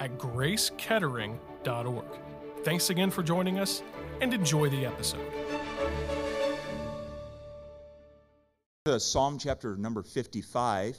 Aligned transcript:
at 0.00 0.18
gracekettering.org. 0.18 2.04
Thanks 2.64 2.90
again 2.90 3.10
for 3.10 3.22
joining 3.22 3.58
us 3.58 3.82
and 4.20 4.34
enjoy 4.34 4.68
the 4.68 4.84
episode. 4.84 5.30
The 8.86 8.98
Psalm 8.98 9.38
chapter 9.38 9.76
number 9.76 10.02
55, 10.02 10.98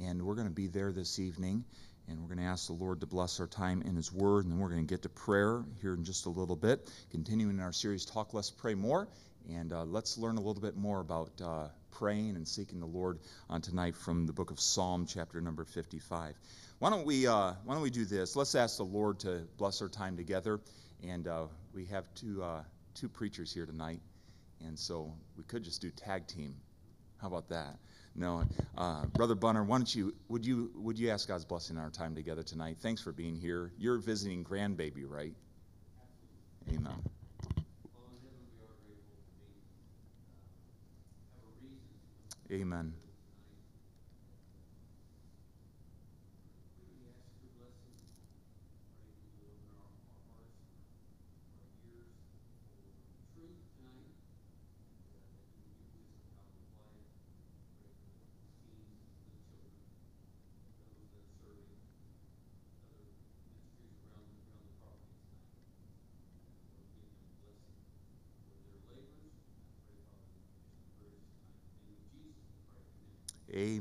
and 0.00 0.22
we're 0.22 0.36
going 0.36 0.48
to 0.48 0.54
be 0.54 0.68
there 0.68 0.92
this 0.92 1.18
evening. 1.18 1.64
And 2.08 2.20
we're 2.20 2.28
going 2.28 2.38
to 2.38 2.44
ask 2.44 2.68
the 2.68 2.72
Lord 2.72 3.00
to 3.00 3.06
bless 3.06 3.40
our 3.40 3.48
time 3.48 3.82
in 3.82 3.96
His 3.96 4.12
Word, 4.12 4.44
and 4.44 4.52
then 4.52 4.60
we're 4.60 4.68
going 4.68 4.86
to 4.86 4.88
get 4.88 5.02
to 5.02 5.08
prayer 5.08 5.64
here 5.82 5.94
in 5.94 6.04
just 6.04 6.26
a 6.26 6.30
little 6.30 6.54
bit. 6.54 6.88
Continuing 7.10 7.58
our 7.58 7.72
series, 7.72 8.04
Talk 8.04 8.32
Less, 8.32 8.48
Pray 8.48 8.74
More. 8.74 9.08
And 9.50 9.72
uh, 9.72 9.84
let's 9.84 10.16
learn 10.16 10.36
a 10.36 10.40
little 10.40 10.62
bit 10.62 10.76
more 10.76 11.00
about 11.00 11.30
uh, 11.42 11.66
praying 11.90 12.36
and 12.36 12.46
seeking 12.46 12.78
the 12.78 12.86
Lord 12.86 13.18
on 13.48 13.60
tonight 13.60 13.96
from 13.96 14.26
the 14.26 14.32
book 14.32 14.52
of 14.52 14.60
Psalm, 14.60 15.04
chapter 15.04 15.40
number 15.40 15.64
55. 15.64 16.38
Why 16.78 16.90
don't 16.90 17.06
we 17.06 17.26
uh, 17.26 17.52
Why 17.64 17.74
don't 17.74 17.82
we 17.82 17.90
do 17.90 18.04
this? 18.04 18.36
Let's 18.36 18.54
ask 18.54 18.76
the 18.76 18.84
Lord 18.84 19.18
to 19.20 19.42
bless 19.56 19.80
our 19.80 19.88
time 19.88 20.16
together. 20.16 20.60
And 21.06 21.26
uh, 21.26 21.46
we 21.74 21.86
have 21.86 22.04
two 22.14 22.42
uh, 22.42 22.62
two 22.94 23.08
preachers 23.08 23.52
here 23.52 23.66
tonight, 23.66 24.00
and 24.64 24.78
so 24.78 25.12
we 25.36 25.44
could 25.44 25.62
just 25.64 25.80
do 25.80 25.90
tag 25.90 26.26
team. 26.26 26.54
How 27.20 27.28
about 27.28 27.48
that? 27.48 27.78
No, 28.14 28.44
uh, 28.78 29.04
Brother 29.06 29.34
Bunner, 29.34 29.62
why 29.62 29.78
don't 29.78 29.94
you 29.94 30.14
would 30.28 30.44
you 30.44 30.70
would 30.74 30.98
you 30.98 31.10
ask 31.10 31.28
God's 31.28 31.44
blessing 31.44 31.76
on 31.76 31.84
our 31.84 31.90
time 31.90 32.14
together 32.14 32.42
tonight? 32.42 32.76
Thanks 32.80 33.00
for 33.00 33.12
being 33.12 33.36
here. 33.36 33.72
You're 33.78 33.98
visiting 33.98 34.44
grandbaby, 34.44 35.04
right? 35.08 35.34
Amen. 36.68 36.92
Amen. 42.50 42.92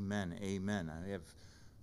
Amen. 0.06 0.38
Amen. 0.44 0.92
I 0.92 1.14
have 1.14 1.24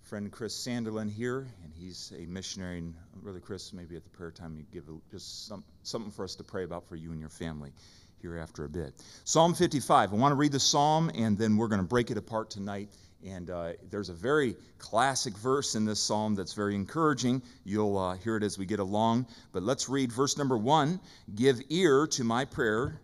friend 0.03 0.31
Chris 0.31 0.55
Sanderlin 0.55 1.11
here, 1.11 1.45
and 1.61 1.73
he's 1.77 2.13
a 2.17 2.25
missionary. 2.25 2.77
And 2.77 2.95
really, 3.21 3.41
Chris, 3.41 3.73
maybe 3.73 3.97
at 3.97 4.05
the 4.05 4.09
prayer 4.11 4.31
time, 4.31 4.55
you 4.55 4.63
give 4.71 4.85
just 5.11 5.45
some, 5.45 5.61
something 5.81 6.09
for 6.09 6.23
us 6.23 6.35
to 6.35 6.43
pray 6.45 6.63
about 6.63 6.87
for 6.87 6.95
you 6.95 7.11
and 7.11 7.19
your 7.19 7.27
family 7.27 7.73
here 8.21 8.37
after 8.37 8.63
a 8.63 8.69
bit. 8.69 8.93
Psalm 9.25 9.53
55. 9.53 10.13
I 10.13 10.15
want 10.15 10.31
to 10.31 10.37
read 10.37 10.53
the 10.53 10.59
psalm, 10.61 11.11
and 11.13 11.37
then 11.37 11.57
we're 11.57 11.67
going 11.67 11.81
to 11.81 11.87
break 11.87 12.11
it 12.11 12.17
apart 12.17 12.49
tonight. 12.49 12.87
And 13.25 13.49
uh, 13.49 13.73
there's 13.91 14.07
a 14.07 14.13
very 14.13 14.55
classic 14.77 15.37
verse 15.37 15.75
in 15.75 15.83
this 15.83 15.99
psalm 15.99 16.35
that's 16.35 16.53
very 16.53 16.75
encouraging. 16.75 17.41
You'll 17.65 17.97
uh, 17.97 18.15
hear 18.15 18.37
it 18.37 18.43
as 18.43 18.57
we 18.57 18.65
get 18.65 18.79
along. 18.79 19.27
But 19.51 19.63
let's 19.63 19.89
read 19.89 20.13
verse 20.13 20.37
number 20.37 20.57
one 20.57 21.01
Give 21.35 21.59
ear 21.67 22.07
to 22.07 22.23
my 22.23 22.45
prayer, 22.45 23.01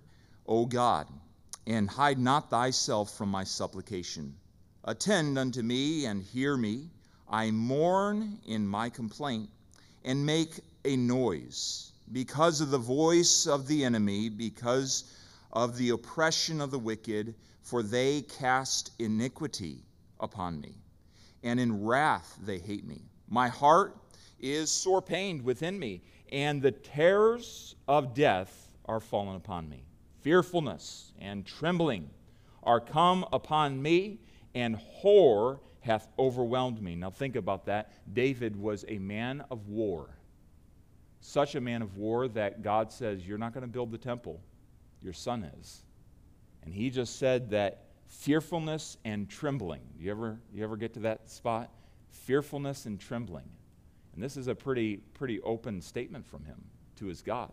O 0.48 0.66
God, 0.66 1.08
and 1.68 1.90
hide 1.90 2.20
not 2.20 2.50
thyself 2.50 3.18
from 3.18 3.28
my 3.28 3.44
supplication. 3.44 4.36
Attend 4.90 5.38
unto 5.38 5.62
me 5.62 6.08
and 6.08 6.24
hear 6.24 6.58
me. 6.58 6.90
I 7.30 7.52
mourn 7.52 8.40
in 8.48 8.68
my 8.68 8.90
complaint 8.90 9.52
and 10.04 10.26
make 10.26 10.62
a 10.84 10.98
noise 10.98 11.92
because 12.12 12.60
of 12.60 12.72
the 12.72 12.80
voice 12.80 13.46
of 13.46 13.68
the 13.68 13.86
enemy, 13.86 14.30
because 14.30 15.04
of 15.54 15.78
the 15.78 15.92
oppression 15.92 16.60
of 16.60 16.72
the 16.72 16.80
wicked, 16.80 17.36
for 17.62 17.84
they 17.84 18.24
cast 18.24 18.90
iniquity 18.98 19.84
upon 20.20 20.60
me, 20.60 20.74
and 21.44 21.60
in 21.60 21.86
wrath 21.86 22.40
they 22.42 22.58
hate 22.58 22.88
me. 22.88 23.04
My 23.28 23.48
heart 23.48 23.96
is 24.40 24.72
sore 24.72 25.04
pained 25.04 25.44
within 25.44 25.78
me, 25.78 26.02
and 26.32 26.64
the 26.64 26.72
terrors 26.72 27.76
of 27.88 28.16
death 28.16 28.72
are 28.86 29.00
fallen 29.00 29.36
upon 29.36 29.70
me. 29.70 29.84
Fearfulness 30.22 31.12
and 31.20 31.46
trembling 31.46 32.10
are 32.64 32.82
come 32.82 33.24
upon 33.32 33.80
me 33.80 34.22
and 34.56 34.76
horror 34.76 35.60
hath 35.82 36.08
overwhelmed 36.18 36.82
me. 36.82 36.96
Now 36.96 37.10
think 37.10 37.36
about 37.36 37.66
that. 37.66 37.92
David 38.14 38.56
was 38.56 38.86
a 38.88 38.98
man 39.00 39.44
of 39.50 39.68
war. 39.68 40.10
Such 41.22 41.56
a 41.56 41.62
man 41.62 41.82
of 41.82 41.98
war 41.98 42.28
that 42.30 42.62
God 42.62 42.92
says, 42.92 43.28
You're 43.28 43.38
not 43.38 43.54
going 43.54 43.66
to 43.66 43.68
build 43.68 43.92
the 43.92 43.98
temple, 43.98 44.42
your 45.02 45.14
son 45.14 45.50
is. 45.60 45.84
And 46.64 46.74
he 46.74 46.90
just 46.90 47.18
said 47.18 47.50
that 47.52 47.84
fearfulness 48.08 48.98
and 49.06 49.30
trembling. 49.30 49.82
You 49.98 50.12
ever, 50.12 50.40
you 50.54 50.64
ever 50.64 50.78
get 50.78 50.94
to 50.96 51.00
that 51.02 51.30
spot? 51.30 51.70
Fearfulness 52.10 52.86
and 52.86 53.00
trembling. 53.00 53.50
And 54.14 54.24
this 54.24 54.36
is 54.36 54.48
a 54.48 54.56
pretty, 54.56 54.98
pretty 55.14 55.40
open 55.42 55.82
statement 55.82 56.26
from 56.26 56.44
him 56.44 56.62
to 56.98 57.06
his 57.06 57.22
God. 57.22 57.52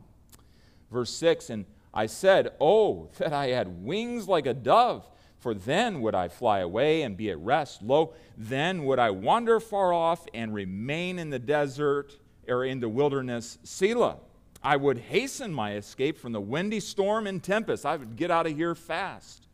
Verse 0.90 1.10
6 1.10 1.50
And 1.50 1.66
I 1.94 2.06
said, 2.06 2.52
Oh, 2.60 3.10
that 3.18 3.32
I 3.32 3.48
had 3.48 3.84
wings 3.84 4.28
like 4.28 4.46
a 4.46 4.54
dove 4.54 5.08
for 5.46 5.54
then 5.54 6.00
would 6.00 6.16
I 6.16 6.26
fly 6.26 6.58
away 6.58 7.02
and 7.02 7.16
be 7.16 7.30
at 7.30 7.38
rest. 7.38 7.80
Lo, 7.80 8.14
then 8.36 8.84
would 8.84 8.98
I 8.98 9.10
wander 9.10 9.60
far 9.60 9.92
off 9.92 10.26
and 10.34 10.52
remain 10.52 11.20
in 11.20 11.30
the 11.30 11.38
desert 11.38 12.18
or 12.48 12.64
in 12.64 12.80
the 12.80 12.88
wilderness, 12.88 13.56
Selah. 13.62 14.16
I 14.60 14.76
would 14.76 14.98
hasten 14.98 15.54
my 15.54 15.76
escape 15.76 16.18
from 16.18 16.32
the 16.32 16.40
windy 16.40 16.80
storm 16.80 17.28
and 17.28 17.40
tempest. 17.40 17.86
I 17.86 17.94
would 17.94 18.16
get 18.16 18.28
out 18.28 18.48
of 18.48 18.56
here 18.56 18.74
fast. 18.74 19.46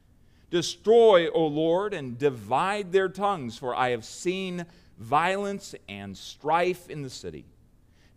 Destroy, 0.49 1.29
O 1.29 1.47
Lord, 1.47 1.93
and 1.93 2.17
divide 2.17 2.91
their 2.91 3.11
tongues, 3.11 3.59
for 3.59 3.77
I 3.77 3.91
have 3.91 4.07
seen 4.07 4.65
violence 4.99 5.75
and 5.91 6.17
strife 6.17 6.89
in 6.89 7.03
the 7.03 7.11
city. 7.11 7.45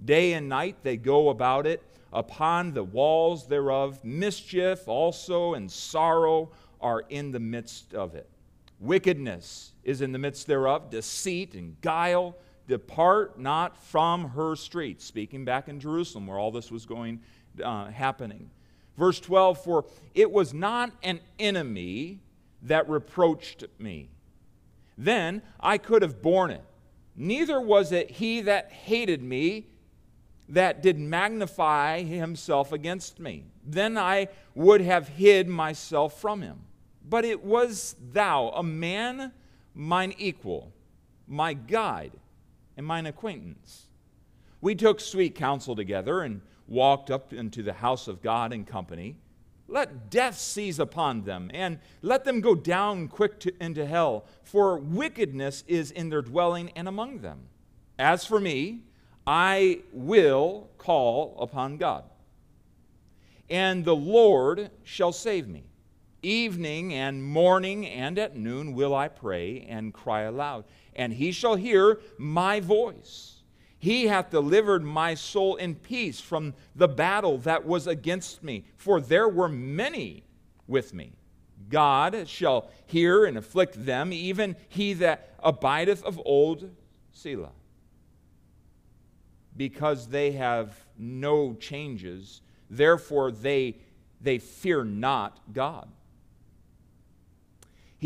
Day 0.06 0.32
and 0.32 0.48
night 0.48 0.78
they 0.84 0.96
go 0.96 1.28
about 1.28 1.68
it, 1.68 1.84
upon 2.14 2.72
the 2.72 2.86
walls 2.86 3.48
thereof, 3.48 4.02
mischief 4.02 4.88
also 4.88 5.56
and 5.56 5.70
sorrow 5.70 6.52
are 6.86 7.04
in 7.10 7.32
the 7.32 7.40
midst 7.40 7.96
of 7.96 8.14
it. 8.14 8.30
Wickedness 8.80 9.72
is 9.84 10.02
in 10.02 10.12
the 10.12 10.20
midst 10.20 10.46
thereof, 10.46 10.92
deceit 10.92 11.56
and 11.56 11.82
guile. 11.82 12.38
Depart 12.68 13.40
not 13.40 13.76
from 13.76 14.30
her 14.30 14.56
streets. 14.56 15.04
Speaking 15.04 15.46
back 15.46 15.68
in 15.68 15.80
Jerusalem 15.80 16.28
where 16.28 16.38
all 16.38 16.52
this 16.52 16.70
was 16.70 16.86
going, 16.86 17.22
uh, 17.64 17.88
happening. 17.88 18.52
Verse 18.98 19.20
12 19.20 19.64
For 19.64 19.86
it 20.14 20.30
was 20.30 20.54
not 20.54 20.92
an 21.02 21.22
enemy 21.40 22.20
that 22.62 22.88
reproached 22.88 23.64
me. 23.80 24.10
Then 24.96 25.42
I 25.60 25.80
could 25.80 26.04
have 26.04 26.22
borne 26.22 26.52
it. 26.52 26.64
Neither 27.16 27.60
was 27.60 27.92
it 27.92 28.12
he 28.12 28.42
that 28.42 28.72
hated 28.72 29.24
me 29.24 29.70
that 30.50 30.84
did 30.84 31.00
magnify 31.00 32.04
himself 32.04 32.72
against 32.72 33.20
me. 33.20 33.46
Then 33.66 33.98
I 33.98 34.28
would 34.54 34.82
have 34.82 35.08
hid 35.08 35.48
myself 35.48 36.22
from 36.22 36.44
him. 36.44 36.60
But 37.08 37.26
it 37.26 37.44
was 37.44 37.96
thou, 38.12 38.50
a 38.50 38.64
man 38.64 39.32
mine 39.74 40.16
equal, 40.18 40.74
my 41.28 41.54
guide, 41.54 42.14
and 42.78 42.86
mine 42.86 43.06
acquaintance. 43.06 43.88
We 44.62 44.74
took 44.74 45.00
sweet 45.00 45.36
counsel 45.36 45.76
together 45.76 46.22
and 46.22 46.42
walked 46.68 47.12
up 47.12 47.34
into 47.34 47.62
the 47.62 47.74
house 47.74 48.08
of 48.08 48.22
God 48.22 48.52
in 48.52 48.66
company. 48.66 49.18
Let 49.68 50.10
death 50.10 50.38
seize 50.38 50.80
upon 50.80 51.24
them, 51.24 51.50
and 51.54 51.80
let 52.02 52.24
them 52.24 52.40
go 52.40 52.56
down 52.56 53.08
quick 53.08 53.40
to, 53.42 53.54
into 53.64 53.86
hell, 53.86 54.26
for 54.44 54.78
wickedness 54.78 55.64
is 55.68 55.92
in 55.92 56.10
their 56.10 56.22
dwelling 56.22 56.72
and 56.76 56.88
among 56.88 57.20
them. 57.20 57.48
As 57.98 58.26
for 58.26 58.40
me, 58.40 58.82
I 59.26 59.82
will 59.92 60.70
call 60.78 61.36
upon 61.40 61.78
God, 61.78 62.04
and 63.50 63.84
the 63.84 63.96
Lord 63.96 64.70
shall 64.84 65.12
save 65.12 65.48
me. 65.48 65.64
Evening 66.26 66.92
and 66.92 67.24
morning 67.24 67.86
and 67.86 68.18
at 68.18 68.36
noon 68.36 68.74
will 68.74 68.96
I 68.96 69.10
pray 69.10 69.64
and 69.70 69.94
cry 69.94 70.22
aloud, 70.22 70.66
and 70.96 71.14
he 71.14 71.32
shall 71.32 71.54
hear 71.54 72.00
my 72.18 72.60
voice. 72.60 73.44
He 73.78 74.08
hath 74.08 74.32
delivered 74.32 74.84
my 74.84 75.14
soul 75.14 75.56
in 75.58 75.76
peace 75.76 76.20
from 76.20 76.56
the 76.76 76.88
battle 76.88 77.38
that 77.40 77.64
was 77.64 77.86
against 77.86 78.42
me, 78.42 78.66
for 78.76 79.00
there 79.00 79.30
were 79.30 79.48
many 79.48 80.24
with 80.66 80.96
me. 80.96 81.14
God 81.70 82.28
shall 82.28 82.72
hear 82.88 83.26
and 83.26 83.38
afflict 83.38 83.86
them, 83.86 84.12
even 84.12 84.56
he 84.68 84.94
that 84.94 85.36
abideth 85.44 86.04
of 86.04 86.20
old, 86.26 86.72
Selah. 87.12 87.52
Because 89.56 90.08
they 90.08 90.32
have 90.32 90.76
no 90.98 91.54
changes, 91.54 92.42
therefore 92.68 93.32
they, 93.32 93.78
they 94.20 94.40
fear 94.40 94.84
not 94.84 95.40
God. 95.54 95.88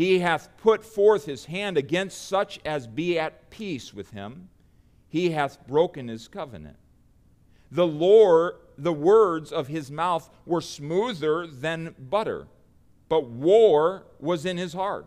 He 0.00 0.20
hath 0.20 0.48
put 0.56 0.82
forth 0.82 1.26
his 1.26 1.44
hand 1.44 1.76
against 1.76 2.26
such 2.26 2.58
as 2.64 2.86
be 2.86 3.18
at 3.18 3.50
peace 3.50 3.92
with 3.92 4.12
him 4.12 4.48
he 5.10 5.32
hath 5.32 5.66
broken 5.66 6.08
his 6.08 6.26
covenant. 6.26 6.78
The 7.70 7.86
Lord, 7.86 8.54
the 8.78 8.94
words 8.94 9.52
of 9.52 9.68
his 9.68 9.90
mouth 9.90 10.30
were 10.46 10.62
smoother 10.62 11.46
than 11.46 11.94
butter, 11.98 12.46
but 13.10 13.26
war 13.26 14.06
was 14.18 14.46
in 14.46 14.56
his 14.56 14.72
heart. 14.72 15.06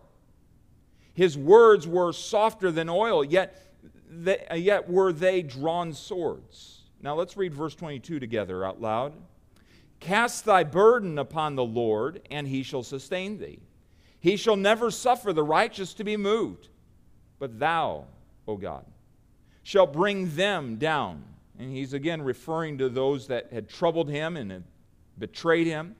His 1.15 1.35
words 1.39 1.87
were 1.87 2.13
softer 2.13 2.69
than 2.69 2.87
oil, 2.87 3.25
yet, 3.25 3.73
they, 4.07 4.45
yet 4.57 4.87
were 4.87 5.11
they 5.11 5.41
drawn 5.41 5.93
swords. 5.93 6.81
Now 7.01 7.15
let's 7.15 7.35
read 7.35 7.55
verse 7.55 7.73
22 7.73 8.19
together 8.19 8.63
out 8.63 8.79
loud. 8.79 9.13
Cast 9.99 10.45
thy 10.45 10.63
burden 10.63 11.17
upon 11.17 11.55
the 11.55 11.65
Lord, 11.65 12.21
and 12.29 12.47
he 12.47 12.61
shall 12.61 12.83
sustain 12.83 13.39
thee. 13.39 13.57
He 14.23 14.37
shall 14.37 14.55
never 14.55 14.89
suffer 14.89 15.33
the 15.33 15.43
righteous 15.43 15.93
to 15.95 16.05
be 16.05 16.15
moved. 16.15 16.69
But 17.39 17.59
thou, 17.59 18.05
O 18.47 18.55
God, 18.55 18.85
shall 19.63 19.85
bring 19.85 20.33
them 20.37 20.77
down. 20.77 21.25
And 21.59 21.69
he's 21.69 21.91
again 21.91 22.21
referring 22.21 22.77
to 22.77 22.87
those 22.87 23.27
that 23.27 23.51
had 23.51 23.67
troubled 23.67 24.09
him 24.09 24.37
and 24.37 24.49
had 24.49 24.63
betrayed 25.19 25.67
him. 25.67 25.97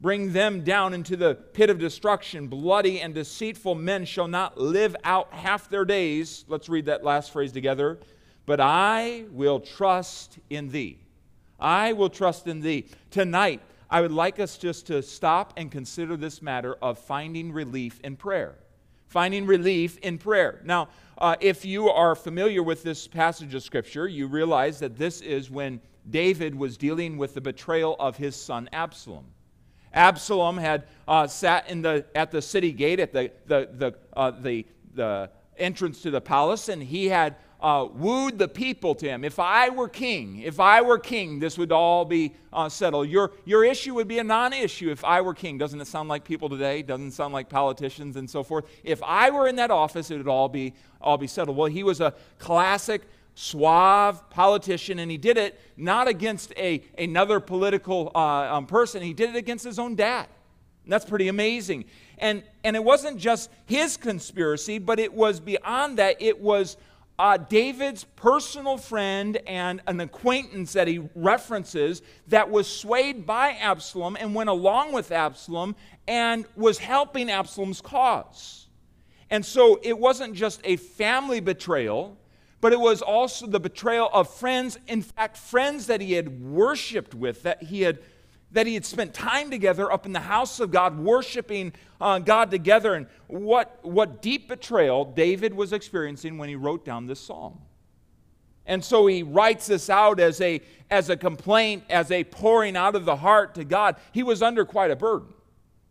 Bring 0.00 0.32
them 0.32 0.64
down 0.64 0.94
into 0.94 1.16
the 1.16 1.36
pit 1.36 1.70
of 1.70 1.78
destruction. 1.78 2.48
Bloody 2.48 3.00
and 3.00 3.14
deceitful 3.14 3.76
men 3.76 4.04
shall 4.04 4.26
not 4.26 4.58
live 4.58 4.96
out 5.04 5.32
half 5.32 5.70
their 5.70 5.84
days. 5.84 6.44
Let's 6.48 6.68
read 6.68 6.86
that 6.86 7.04
last 7.04 7.30
phrase 7.30 7.52
together. 7.52 8.00
But 8.46 8.58
I 8.58 9.26
will 9.30 9.60
trust 9.60 10.40
in 10.50 10.70
thee. 10.70 10.98
I 11.60 11.92
will 11.92 12.10
trust 12.10 12.48
in 12.48 12.62
thee. 12.62 12.88
Tonight, 13.12 13.60
I 13.90 14.00
would 14.00 14.12
like 14.12 14.38
us 14.38 14.56
just 14.56 14.86
to 14.86 15.02
stop 15.02 15.54
and 15.56 15.70
consider 15.70 16.16
this 16.16 16.40
matter 16.40 16.76
of 16.80 16.98
finding 16.98 17.52
relief 17.52 18.00
in 18.04 18.16
prayer. 18.16 18.54
Finding 19.08 19.46
relief 19.46 19.98
in 19.98 20.18
prayer. 20.18 20.60
Now, 20.64 20.88
uh, 21.18 21.34
if 21.40 21.64
you 21.64 21.88
are 21.88 22.14
familiar 22.14 22.62
with 22.62 22.84
this 22.84 23.08
passage 23.08 23.52
of 23.54 23.64
Scripture, 23.64 24.06
you 24.06 24.28
realize 24.28 24.78
that 24.78 24.96
this 24.96 25.20
is 25.20 25.50
when 25.50 25.80
David 26.08 26.54
was 26.54 26.76
dealing 26.76 27.18
with 27.18 27.34
the 27.34 27.40
betrayal 27.40 27.96
of 27.98 28.16
his 28.16 28.36
son 28.36 28.68
Absalom. 28.72 29.26
Absalom 29.92 30.56
had 30.56 30.84
uh, 31.08 31.26
sat 31.26 31.68
in 31.68 31.82
the, 31.82 32.06
at 32.14 32.30
the 32.30 32.40
city 32.40 32.70
gate, 32.70 33.00
at 33.00 33.12
the, 33.12 33.32
the, 33.46 33.68
the, 33.72 33.94
uh, 34.16 34.30
the, 34.30 34.64
the 34.94 35.30
entrance 35.58 36.00
to 36.02 36.12
the 36.12 36.20
palace, 36.20 36.68
and 36.68 36.80
he 36.80 37.08
had 37.08 37.34
uh, 37.60 37.86
wooed 37.92 38.38
the 38.38 38.48
people 38.48 38.94
to 38.96 39.06
him. 39.06 39.24
If 39.24 39.38
I 39.38 39.68
were 39.68 39.88
king, 39.88 40.40
if 40.40 40.60
I 40.60 40.80
were 40.82 40.98
king, 40.98 41.38
this 41.38 41.58
would 41.58 41.72
all 41.72 42.04
be 42.04 42.34
uh, 42.52 42.68
settled. 42.68 43.08
Your, 43.08 43.32
your 43.44 43.64
issue 43.64 43.94
would 43.94 44.08
be 44.08 44.18
a 44.18 44.24
non 44.24 44.52
issue 44.52 44.90
if 44.90 45.04
I 45.04 45.20
were 45.20 45.34
king. 45.34 45.58
Doesn't 45.58 45.80
it 45.80 45.86
sound 45.86 46.08
like 46.08 46.24
people 46.24 46.48
today? 46.48 46.82
Doesn't 46.82 47.12
sound 47.12 47.34
like 47.34 47.48
politicians 47.48 48.16
and 48.16 48.28
so 48.28 48.42
forth? 48.42 48.64
If 48.82 49.02
I 49.02 49.30
were 49.30 49.46
in 49.46 49.56
that 49.56 49.70
office, 49.70 50.10
it 50.10 50.16
would 50.18 50.28
all 50.28 50.48
be, 50.48 50.74
all 51.00 51.18
be 51.18 51.26
settled. 51.26 51.56
Well, 51.56 51.68
he 51.68 51.82
was 51.82 52.00
a 52.00 52.14
classic 52.38 53.02
suave 53.34 54.28
politician, 54.30 54.98
and 54.98 55.10
he 55.10 55.16
did 55.16 55.36
it 55.36 55.60
not 55.76 56.08
against 56.08 56.52
a, 56.56 56.82
another 56.98 57.40
political 57.40 58.10
uh, 58.14 58.54
um, 58.54 58.66
person, 58.66 59.02
he 59.02 59.14
did 59.14 59.30
it 59.30 59.36
against 59.36 59.64
his 59.64 59.78
own 59.78 59.94
dad. 59.94 60.26
And 60.84 60.92
that's 60.92 61.04
pretty 61.04 61.28
amazing. 61.28 61.84
And, 62.18 62.42
and 62.64 62.76
it 62.76 62.84
wasn't 62.84 63.18
just 63.18 63.50
his 63.66 63.96
conspiracy, 63.96 64.78
but 64.78 64.98
it 64.98 65.12
was 65.12 65.40
beyond 65.40 65.98
that. 65.98 66.16
It 66.20 66.40
was 66.40 66.76
uh, 67.20 67.36
David's 67.36 68.04
personal 68.16 68.78
friend 68.78 69.38
and 69.46 69.82
an 69.86 70.00
acquaintance 70.00 70.72
that 70.72 70.88
he 70.88 71.06
references 71.14 72.00
that 72.28 72.48
was 72.48 72.66
swayed 72.66 73.26
by 73.26 73.50
Absalom 73.50 74.16
and 74.18 74.34
went 74.34 74.48
along 74.48 74.92
with 74.92 75.12
Absalom 75.12 75.76
and 76.08 76.46
was 76.56 76.78
helping 76.78 77.30
Absalom's 77.30 77.82
cause. 77.82 78.68
And 79.28 79.44
so 79.44 79.78
it 79.82 79.98
wasn't 79.98 80.32
just 80.32 80.62
a 80.64 80.76
family 80.76 81.40
betrayal, 81.40 82.16
but 82.62 82.72
it 82.72 82.80
was 82.80 83.02
also 83.02 83.46
the 83.46 83.60
betrayal 83.60 84.08
of 84.14 84.32
friends, 84.32 84.78
in 84.88 85.02
fact, 85.02 85.36
friends 85.36 85.88
that 85.88 86.00
he 86.00 86.14
had 86.14 86.40
worshiped 86.40 87.14
with, 87.14 87.42
that 87.42 87.64
he 87.64 87.82
had 87.82 87.98
that 88.52 88.66
he 88.66 88.74
had 88.74 88.84
spent 88.84 89.14
time 89.14 89.50
together 89.50 89.92
up 89.92 90.06
in 90.06 90.12
the 90.12 90.20
house 90.20 90.60
of 90.60 90.70
God, 90.70 90.98
worshiping 90.98 91.72
uh, 92.00 92.18
God 92.18 92.50
together, 92.50 92.94
and 92.94 93.06
what, 93.28 93.78
what 93.82 94.22
deep 94.22 94.48
betrayal 94.48 95.04
David 95.04 95.54
was 95.54 95.72
experiencing 95.72 96.38
when 96.38 96.48
he 96.48 96.56
wrote 96.56 96.84
down 96.84 97.06
this 97.06 97.20
psalm. 97.20 97.60
And 98.66 98.84
so 98.84 99.06
he 99.06 99.22
writes 99.22 99.66
this 99.66 99.90
out 99.90 100.20
as 100.20 100.40
a, 100.40 100.60
as 100.90 101.10
a 101.10 101.16
complaint, 101.16 101.84
as 101.90 102.10
a 102.10 102.24
pouring 102.24 102.76
out 102.76 102.94
of 102.94 103.04
the 103.04 103.16
heart 103.16 103.54
to 103.56 103.64
God. 103.64 103.96
He 104.12 104.22
was 104.22 104.42
under 104.42 104.64
quite 104.64 104.90
a 104.90 104.96
burden. 104.96 105.28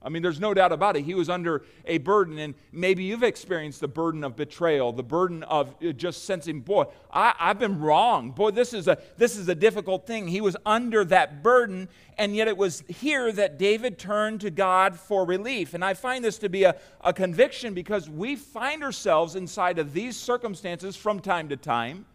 I 0.02 0.08
mean, 0.08 0.22
there's 0.24 0.40
no 0.40 0.54
doubt 0.54 0.72
about 0.72 0.96
it. 0.96 1.04
He 1.04 1.14
was 1.14 1.30
under 1.30 1.64
a 1.86 1.98
burden, 1.98 2.40
and 2.40 2.56
maybe 2.72 3.04
you've 3.04 3.24
experienced 3.24 3.82
the 3.82 3.88
burden 3.90 4.24
of 4.24 4.38
betrayal, 4.38 4.94
the 4.94 5.04
burden 5.04 5.44
of 5.44 5.76
uh, 5.84 5.92
just 5.92 6.24
sensing, 6.24 6.62
boy, 6.62 6.86
I, 7.12 7.34
have 7.38 7.60
been 7.60 7.80
wrong. 7.80 8.32
Boy, 8.32 8.52
this 8.52 8.74
is, 8.74 8.88
a, 8.88 8.98
this 9.18 9.36
is 9.36 9.50
a 9.50 9.56
difficult 9.56 10.08
thing. 10.08 10.30
He 10.30 10.40
was 10.40 10.56
under 10.66 11.04
that 11.06 11.44
burden, 11.44 11.90
and 12.18 12.34
yet 12.34 12.48
it 12.48 12.56
was 12.56 12.82
here 12.88 13.30
that 13.34 13.58
David 13.58 14.00
turned 14.00 14.40
to 14.42 14.50
God 14.50 14.98
for 14.98 15.26
relief. 15.26 15.74
And 15.74 15.84
I 15.84 15.94
find 15.96 16.24
this 16.24 16.38
to 16.40 16.50
be 16.50 16.64
a, 16.64 16.78
a 17.02 17.12
conviction 17.12 17.74
because 17.74 18.10
we 18.10 18.38
find 18.38 18.84
ourselves 18.84 19.36
inside 19.36 19.80
of 19.80 19.92
these 19.92 20.16
circumstances 20.16 20.96
from 20.96 21.20
time 21.20 21.50
to 21.50 21.58
time 21.58 22.06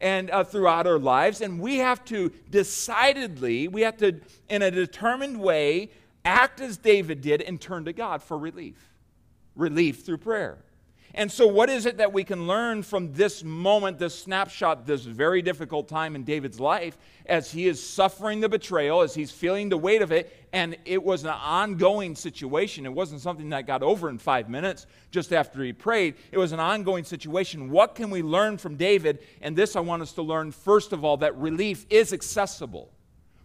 and 0.00 0.28
uh, 0.30 0.42
throughout 0.42 0.84
our 0.88 0.98
lives 0.98 1.40
and 1.40 1.60
we 1.60 1.76
have 1.78 2.04
to 2.04 2.32
decidedly 2.50 3.68
we 3.68 3.82
have 3.82 3.96
to 3.96 4.20
in 4.48 4.60
a 4.60 4.70
determined 4.70 5.38
way 5.38 5.88
act 6.24 6.60
as 6.60 6.76
David 6.76 7.20
did 7.20 7.42
and 7.42 7.60
turn 7.60 7.84
to 7.84 7.92
God 7.92 8.22
for 8.22 8.38
relief. 8.38 8.92
Relief 9.54 10.04
through 10.04 10.18
prayer. 10.18 10.58
And 11.14 11.30
so, 11.30 11.46
what 11.46 11.68
is 11.68 11.84
it 11.84 11.98
that 11.98 12.12
we 12.12 12.24
can 12.24 12.46
learn 12.46 12.82
from 12.82 13.12
this 13.12 13.44
moment, 13.44 13.98
this 13.98 14.18
snapshot, 14.18 14.86
this 14.86 15.04
very 15.04 15.42
difficult 15.42 15.86
time 15.86 16.16
in 16.16 16.24
David's 16.24 16.58
life 16.58 16.96
as 17.26 17.50
he 17.50 17.66
is 17.66 17.86
suffering 17.86 18.40
the 18.40 18.48
betrayal, 18.48 19.02
as 19.02 19.14
he's 19.14 19.30
feeling 19.30 19.68
the 19.68 19.76
weight 19.76 20.00
of 20.00 20.10
it? 20.10 20.34
And 20.54 20.76
it 20.86 21.02
was 21.02 21.24
an 21.24 21.30
ongoing 21.30 22.14
situation. 22.14 22.86
It 22.86 22.92
wasn't 22.92 23.20
something 23.20 23.50
that 23.50 23.66
got 23.66 23.82
over 23.82 24.08
in 24.08 24.16
five 24.16 24.48
minutes 24.48 24.86
just 25.10 25.34
after 25.34 25.62
he 25.62 25.74
prayed. 25.74 26.14
It 26.30 26.38
was 26.38 26.52
an 26.52 26.60
ongoing 26.60 27.04
situation. 27.04 27.70
What 27.70 27.94
can 27.94 28.08
we 28.08 28.22
learn 28.22 28.56
from 28.56 28.76
David? 28.76 29.18
And 29.42 29.54
this 29.54 29.76
I 29.76 29.80
want 29.80 30.00
us 30.00 30.12
to 30.14 30.22
learn, 30.22 30.50
first 30.50 30.94
of 30.94 31.04
all, 31.04 31.18
that 31.18 31.36
relief 31.36 31.84
is 31.90 32.14
accessible. 32.14 32.90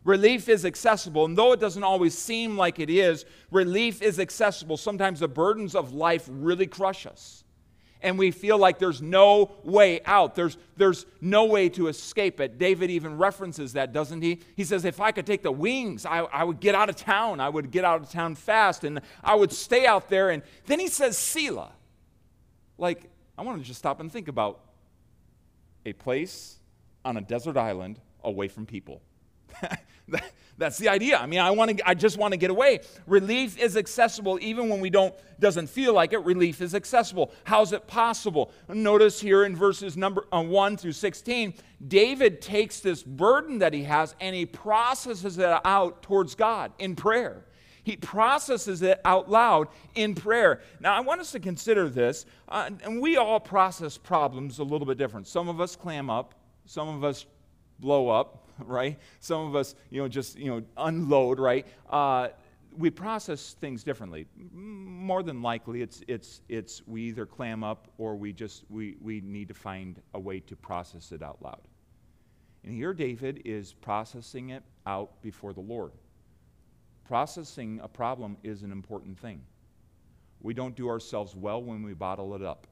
Relief 0.08 0.48
is 0.48 0.64
accessible, 0.64 1.26
and 1.26 1.38
though 1.38 1.52
it 1.52 1.60
doesn't 1.60 1.84
always 1.84 2.18
seem 2.18 2.56
like 2.56 2.80
it 2.80 2.90
is, 2.90 3.26
relief 3.52 4.02
is 4.02 4.22
accessible. 4.22 4.78
Sometimes 4.78 5.20
the 5.20 5.28
burdens 5.28 5.76
of 5.76 5.94
life 5.94 6.30
really 6.32 6.66
crush 6.66 7.06
us, 7.06 7.44
and 8.02 8.18
we 8.18 8.32
feel 8.32 8.58
like 8.58 8.80
there's 8.80 9.02
no 9.02 9.52
way 9.66 10.00
out. 10.06 10.34
There's, 10.34 10.58
there's 10.78 11.06
no 11.20 11.44
way 11.44 11.68
to 11.68 11.90
escape 11.90 12.40
it. 12.40 12.58
David 12.58 12.90
even 12.90 13.18
references 13.18 13.74
that, 13.74 13.92
doesn't 13.92 14.22
he? 14.22 14.40
He 14.56 14.64
says, 14.64 14.86
If 14.86 15.02
I 15.02 15.12
could 15.12 15.26
take 15.26 15.44
the 15.44 15.52
wings, 15.52 16.06
I, 16.06 16.20
I 16.20 16.46
would 16.46 16.62
get 16.62 16.74
out 16.74 16.88
of 16.88 16.96
town. 16.96 17.42
I 17.42 17.50
would 17.50 17.70
get 17.70 17.84
out 17.84 18.02
of 18.02 18.10
town 18.10 18.36
fast, 18.36 18.86
and 18.86 19.02
I 19.22 19.36
would 19.36 19.52
stay 19.52 19.86
out 19.86 20.08
there. 20.08 20.30
And 20.30 20.42
then 20.68 20.80
he 20.80 20.88
says, 20.88 21.18
Selah. 21.18 21.74
Like, 22.78 23.10
I 23.38 23.42
want 23.42 23.60
to 23.60 23.68
just 23.68 23.80
stop 23.80 24.00
and 24.00 24.10
think 24.10 24.30
about 24.30 24.62
a 25.86 25.92
place 25.92 26.60
on 27.04 27.18
a 27.18 27.22
desert 27.22 27.58
island 27.58 28.00
away 28.24 28.48
from 28.48 28.66
people. 28.66 29.02
That's 30.58 30.80
the 30.80 30.90
idea. 30.90 31.18
I 31.18 31.28
mean, 31.28 31.40
I 31.40 31.52
want 31.52 31.78
to 31.78 31.88
I 31.88 31.94
just 31.94 32.18
want 32.18 32.32
to 32.32 32.38
get 32.38 32.50
away. 32.50 32.80
Relief 33.06 33.60
is 33.60 33.78
accessible 33.78 34.40
even 34.42 34.70
when 34.70 34.80
we 34.80 34.90
don't 34.90 35.14
doesn't 35.40 35.68
feel 35.68 35.94
like 35.94 36.14
it. 36.14 36.20
Relief 36.20 36.62
is 36.62 36.74
accessible. 36.74 37.32
How's 37.44 37.74
it 37.74 37.86
possible? 37.86 38.52
Notice 38.68 39.20
here 39.22 39.46
in 39.46 39.56
verses 39.56 39.96
number 39.96 40.26
uh, 40.32 40.42
1 40.42 40.78
through 40.78 40.94
16, 40.94 41.54
David 41.88 42.42
takes 42.42 42.80
this 42.80 43.04
burden 43.04 43.60
that 43.60 43.72
he 43.72 43.84
has 43.84 44.16
and 44.20 44.36
he 44.36 44.48
processes 44.48 45.38
it 45.38 45.62
out 45.64 46.02
towards 46.02 46.34
God 46.34 46.72
in 46.80 46.96
prayer. 46.96 47.46
He 47.84 47.96
processes 47.96 48.82
it 48.82 49.00
out 49.06 49.30
loud 49.30 49.70
in 49.96 50.14
prayer. 50.14 50.60
Now, 50.82 50.94
I 50.94 51.00
want 51.00 51.22
us 51.22 51.32
to 51.32 51.40
consider 51.40 51.88
this, 51.88 52.26
uh, 52.50 52.70
and 52.84 53.00
we 53.02 53.16
all 53.16 53.40
process 53.40 53.98
problems 53.98 54.60
a 54.60 54.64
little 54.64 54.86
bit 54.86 54.98
different. 54.98 55.26
Some 55.26 55.48
of 55.48 55.62
us 55.62 55.78
clam 55.78 56.10
up, 56.10 56.34
some 56.66 56.90
of 56.90 57.06
us 57.06 57.26
blow 57.80 58.10
up, 58.10 58.47
right? 58.66 58.98
Some 59.20 59.48
of 59.48 59.56
us, 59.56 59.76
you 59.90 60.02
know, 60.02 60.08
just, 60.08 60.38
you 60.38 60.48
know, 60.48 60.64
unload, 60.78 61.40
right? 61.40 61.66
Uh, 61.90 62.30
we 62.78 62.90
process 62.90 63.56
things 63.60 63.84
differently. 63.84 64.28
More 64.54 65.24
than 65.24 65.42
likely, 65.42 65.82
it's, 65.82 66.02
it's, 66.08 66.42
it's 66.48 66.86
we 66.86 67.04
either 67.04 67.26
clam 67.26 67.64
up 67.64 67.88
or 67.98 68.16
we 68.16 68.34
just, 68.34 68.66
we, 68.70 68.98
we 69.02 69.22
need 69.22 69.48
to 69.48 69.54
find 69.54 70.00
a 70.14 70.20
way 70.20 70.40
to 70.42 70.56
process 70.56 71.12
it 71.12 71.24
out 71.24 71.42
loud. 71.42 71.62
And 72.64 72.74
here 72.76 72.94
David 72.94 73.42
is 73.46 73.74
processing 73.74 74.50
it 74.50 74.64
out 74.86 75.22
before 75.22 75.54
the 75.54 75.62
Lord. 75.62 75.92
Processing 77.08 77.80
a 77.82 77.88
problem 77.88 78.38
is 78.44 78.64
an 78.64 78.72
important 78.72 79.18
thing. 79.18 79.42
We 80.42 80.54
don't 80.54 80.76
do 80.76 80.90
ourselves 80.90 81.36
well 81.36 81.64
when 81.64 81.82
we 81.82 81.94
bottle 81.94 82.36
it 82.36 82.44
up. 82.44 82.68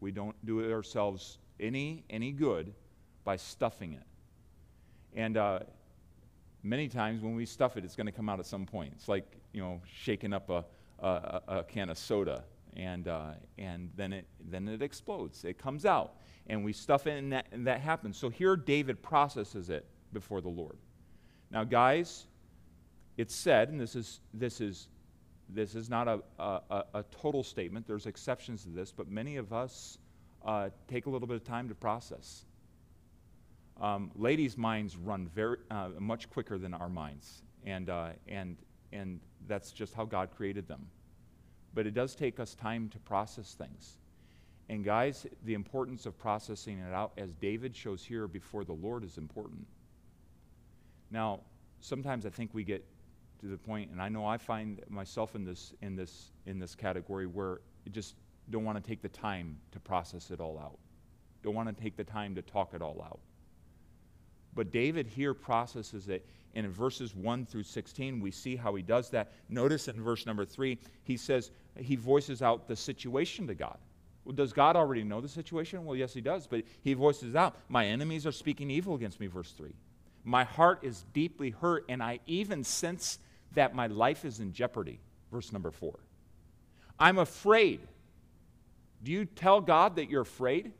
We 0.00 0.10
don't 0.10 0.34
do 0.44 0.72
ourselves 0.72 1.38
any, 1.60 2.04
any 2.10 2.32
good 2.32 2.72
by 3.24 3.36
stuffing 3.36 3.92
it. 3.92 4.02
And 5.14 5.36
uh, 5.36 5.60
many 6.62 6.88
times 6.88 7.22
when 7.22 7.34
we 7.34 7.46
stuff 7.46 7.76
it, 7.76 7.84
it's 7.84 7.96
going 7.96 8.06
to 8.06 8.12
come 8.12 8.28
out 8.28 8.38
at 8.38 8.46
some 8.46 8.66
point. 8.66 8.92
It's 8.96 9.08
like, 9.08 9.24
you 9.52 9.62
know, 9.62 9.80
shaking 9.90 10.32
up 10.32 10.50
a, 10.50 10.64
a, 10.98 11.42
a 11.48 11.64
can 11.64 11.90
of 11.90 11.98
soda, 11.98 12.44
and, 12.76 13.08
uh, 13.08 13.32
and 13.58 13.90
then, 13.96 14.12
it, 14.12 14.26
then 14.50 14.68
it 14.68 14.82
explodes. 14.82 15.44
It 15.44 15.58
comes 15.58 15.86
out, 15.86 16.16
and 16.46 16.64
we 16.64 16.72
stuff 16.72 17.06
it, 17.06 17.18
and 17.18 17.32
that, 17.32 17.46
and 17.52 17.66
that 17.66 17.80
happens. 17.80 18.18
So 18.18 18.28
here 18.28 18.56
David 18.56 19.02
processes 19.02 19.70
it 19.70 19.86
before 20.12 20.40
the 20.40 20.48
Lord. 20.48 20.76
Now, 21.50 21.64
guys, 21.64 22.26
it's 23.16 23.34
said, 23.34 23.68
and 23.68 23.80
this 23.80 23.94
is, 23.94 24.20
this 24.34 24.60
is, 24.60 24.88
this 25.48 25.74
is 25.74 25.88
not 25.88 26.08
a, 26.08 26.20
a, 26.38 26.84
a 26.94 27.04
total 27.22 27.44
statement, 27.44 27.86
there's 27.86 28.06
exceptions 28.06 28.64
to 28.64 28.70
this, 28.70 28.90
but 28.90 29.08
many 29.08 29.36
of 29.36 29.52
us 29.52 29.98
uh, 30.44 30.70
take 30.88 31.06
a 31.06 31.10
little 31.10 31.28
bit 31.28 31.36
of 31.36 31.44
time 31.44 31.68
to 31.68 31.74
process. 31.74 32.45
Um, 33.80 34.10
ladies' 34.16 34.56
minds 34.56 34.96
run 34.96 35.28
very, 35.28 35.58
uh, 35.70 35.90
much 35.98 36.30
quicker 36.30 36.58
than 36.58 36.72
our 36.72 36.88
minds, 36.88 37.42
and, 37.64 37.90
uh, 37.90 38.10
and, 38.26 38.56
and 38.92 39.20
that's 39.46 39.70
just 39.70 39.92
how 39.94 40.04
God 40.04 40.30
created 40.34 40.66
them. 40.66 40.86
But 41.74 41.86
it 41.86 41.92
does 41.92 42.14
take 42.14 42.40
us 42.40 42.54
time 42.54 42.88
to 42.88 42.98
process 43.00 43.54
things. 43.54 43.98
And, 44.68 44.82
guys, 44.82 45.26
the 45.44 45.54
importance 45.54 46.06
of 46.06 46.18
processing 46.18 46.78
it 46.78 46.92
out, 46.92 47.12
as 47.18 47.34
David 47.34 47.76
shows 47.76 48.02
here 48.02 48.26
before 48.26 48.64
the 48.64 48.72
Lord, 48.72 49.04
is 49.04 49.18
important. 49.18 49.66
Now, 51.10 51.40
sometimes 51.80 52.24
I 52.24 52.30
think 52.30 52.50
we 52.54 52.64
get 52.64 52.84
to 53.40 53.46
the 53.46 53.58
point, 53.58 53.90
and 53.90 54.00
I 54.00 54.08
know 54.08 54.26
I 54.26 54.38
find 54.38 54.80
myself 54.88 55.34
in 55.34 55.44
this, 55.44 55.74
in 55.82 55.94
this, 55.94 56.32
in 56.46 56.58
this 56.58 56.74
category 56.74 57.26
where 57.26 57.60
you 57.84 57.92
just 57.92 58.14
don't 58.50 58.64
want 58.64 58.82
to 58.82 58.88
take 58.88 59.02
the 59.02 59.08
time 59.10 59.56
to 59.72 59.78
process 59.78 60.30
it 60.30 60.40
all 60.40 60.58
out, 60.58 60.78
don't 61.42 61.54
want 61.54 61.68
to 61.68 61.82
take 61.82 61.96
the 61.96 62.04
time 62.04 62.34
to 62.34 62.42
talk 62.42 62.72
it 62.74 62.80
all 62.80 63.02
out. 63.04 63.20
But 64.56 64.72
David 64.72 65.06
here 65.06 65.34
processes 65.34 66.08
it. 66.08 66.26
And 66.56 66.66
in 66.66 66.72
verses 66.72 67.14
1 67.14 67.46
through 67.46 67.64
16, 67.64 68.18
we 68.18 68.30
see 68.30 68.56
how 68.56 68.74
he 68.74 68.82
does 68.82 69.10
that. 69.10 69.30
Notice 69.48 69.86
in 69.86 70.02
verse 70.02 70.26
number 70.26 70.46
3, 70.46 70.78
he 71.04 71.16
says, 71.16 71.50
he 71.78 71.96
voices 71.96 72.42
out 72.42 72.66
the 72.66 72.74
situation 72.74 73.46
to 73.46 73.54
God. 73.54 73.76
Well, 74.24 74.34
does 74.34 74.52
God 74.52 74.74
already 74.74 75.04
know 75.04 75.20
the 75.20 75.28
situation? 75.28 75.84
Well, 75.84 75.94
yes, 75.94 76.12
he 76.12 76.20
does. 76.20 76.46
But 76.46 76.64
he 76.82 76.94
voices 76.94 77.36
out, 77.36 77.54
My 77.68 77.86
enemies 77.86 78.26
are 78.26 78.32
speaking 78.32 78.70
evil 78.70 78.94
against 78.94 79.20
me, 79.20 79.28
verse 79.28 79.52
3. 79.52 79.72
My 80.24 80.42
heart 80.42 80.80
is 80.82 81.04
deeply 81.12 81.50
hurt, 81.50 81.84
and 81.88 82.02
I 82.02 82.18
even 82.26 82.64
sense 82.64 83.20
that 83.54 83.74
my 83.74 83.86
life 83.86 84.24
is 84.24 84.40
in 84.40 84.52
jeopardy, 84.52 84.98
verse 85.30 85.52
number 85.52 85.70
4. 85.70 85.94
I'm 86.98 87.18
afraid. 87.18 87.80
Do 89.04 89.12
you 89.12 89.26
tell 89.26 89.60
God 89.60 89.96
that 89.96 90.10
you're 90.10 90.22
afraid? 90.22 90.72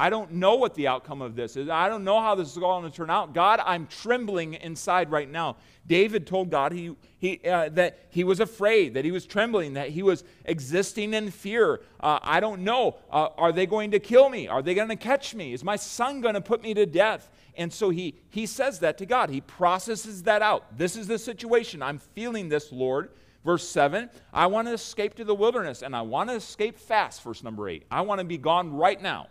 I 0.00 0.10
don't 0.10 0.34
know 0.34 0.54
what 0.54 0.74
the 0.76 0.86
outcome 0.86 1.20
of 1.20 1.34
this 1.34 1.56
is. 1.56 1.68
I 1.68 1.88
don't 1.88 2.04
know 2.04 2.20
how 2.20 2.36
this 2.36 2.52
is 2.52 2.62
all 2.62 2.80
going 2.80 2.90
to 2.90 2.96
turn 2.96 3.10
out. 3.10 3.34
God, 3.34 3.60
I'm 3.66 3.88
trembling 3.88 4.54
inside 4.54 5.10
right 5.10 5.28
now. 5.28 5.56
David 5.88 6.24
told 6.24 6.50
God 6.50 6.70
he, 6.70 6.94
he, 7.18 7.40
uh, 7.44 7.70
that 7.70 7.98
he 8.10 8.22
was 8.22 8.38
afraid, 8.38 8.94
that 8.94 9.04
he 9.04 9.10
was 9.10 9.26
trembling, 9.26 9.72
that 9.72 9.88
he 9.88 10.04
was 10.04 10.22
existing 10.44 11.14
in 11.14 11.32
fear. 11.32 11.80
Uh, 11.98 12.20
I 12.22 12.38
don't 12.38 12.62
know. 12.62 12.96
Uh, 13.10 13.30
are 13.36 13.50
they 13.50 13.66
going 13.66 13.90
to 13.90 13.98
kill 13.98 14.28
me? 14.28 14.46
Are 14.46 14.62
they 14.62 14.74
going 14.74 14.88
to 14.88 14.96
catch 14.96 15.34
me? 15.34 15.52
Is 15.52 15.64
my 15.64 15.74
son 15.74 16.20
going 16.20 16.34
to 16.34 16.40
put 16.40 16.62
me 16.62 16.74
to 16.74 16.86
death? 16.86 17.28
And 17.56 17.72
so 17.72 17.90
he, 17.90 18.14
he 18.30 18.46
says 18.46 18.78
that 18.78 18.98
to 18.98 19.06
God. 19.06 19.30
He 19.30 19.40
processes 19.40 20.22
that 20.22 20.42
out. 20.42 20.78
This 20.78 20.94
is 20.94 21.08
the 21.08 21.18
situation. 21.18 21.82
I'm 21.82 21.98
feeling 21.98 22.48
this, 22.48 22.70
Lord. 22.70 23.10
Verse 23.44 23.68
7, 23.68 24.10
I 24.32 24.46
want 24.46 24.68
to 24.68 24.74
escape 24.74 25.14
to 25.14 25.24
the 25.24 25.34
wilderness, 25.34 25.82
and 25.82 25.96
I 25.96 26.02
want 26.02 26.28
to 26.28 26.34
escape 26.36 26.76
fast, 26.76 27.22
verse 27.22 27.42
number 27.42 27.68
8. 27.68 27.84
I 27.90 28.02
want 28.02 28.18
to 28.18 28.24
be 28.24 28.36
gone 28.36 28.74
right 28.74 29.00
now. 29.00 29.28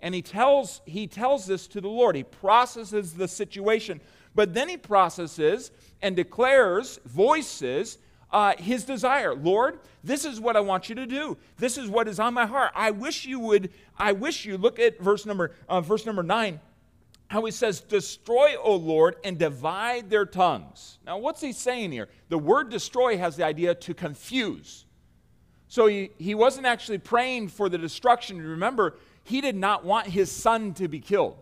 And 0.00 0.14
he 0.14 0.22
tells, 0.22 0.80
he 0.86 1.06
tells 1.06 1.46
this 1.46 1.66
to 1.68 1.80
the 1.80 1.88
Lord. 1.88 2.16
He 2.16 2.22
processes 2.22 3.14
the 3.14 3.28
situation. 3.28 4.00
But 4.34 4.52
then 4.52 4.68
he 4.68 4.76
processes 4.76 5.70
and 6.02 6.14
declares, 6.14 7.00
voices 7.06 7.98
uh, 8.30 8.54
his 8.58 8.84
desire. 8.84 9.34
Lord, 9.34 9.80
this 10.04 10.24
is 10.24 10.40
what 10.40 10.56
I 10.56 10.60
want 10.60 10.88
you 10.88 10.94
to 10.96 11.06
do. 11.06 11.36
This 11.58 11.78
is 11.78 11.88
what 11.88 12.08
is 12.08 12.20
on 12.20 12.34
my 12.34 12.46
heart. 12.46 12.72
I 12.74 12.90
wish 12.90 13.24
you 13.24 13.40
would, 13.40 13.70
I 13.98 14.12
wish 14.12 14.44
you, 14.44 14.58
look 14.58 14.78
at 14.78 15.00
verse 15.00 15.24
number, 15.24 15.52
uh, 15.68 15.80
verse 15.80 16.04
number 16.04 16.22
9, 16.22 16.60
how 17.28 17.44
he 17.44 17.50
says, 17.50 17.80
Destroy, 17.80 18.54
O 18.60 18.74
Lord, 18.76 19.16
and 19.24 19.38
divide 19.38 20.10
their 20.10 20.26
tongues. 20.26 20.98
Now, 21.06 21.18
what's 21.18 21.40
he 21.40 21.52
saying 21.52 21.92
here? 21.92 22.08
The 22.28 22.38
word 22.38 22.68
destroy 22.70 23.16
has 23.16 23.36
the 23.36 23.44
idea 23.44 23.74
to 23.74 23.94
confuse. 23.94 24.84
So 25.68 25.86
he, 25.86 26.10
he 26.18 26.34
wasn't 26.34 26.66
actually 26.66 26.98
praying 26.98 27.48
for 27.48 27.68
the 27.68 27.78
destruction. 27.78 28.40
Remember, 28.40 28.96
he 29.26 29.40
did 29.40 29.56
not 29.56 29.84
want 29.84 30.06
his 30.06 30.30
son 30.30 30.72
to 30.74 30.88
be 30.88 31.00
killed. 31.00 31.36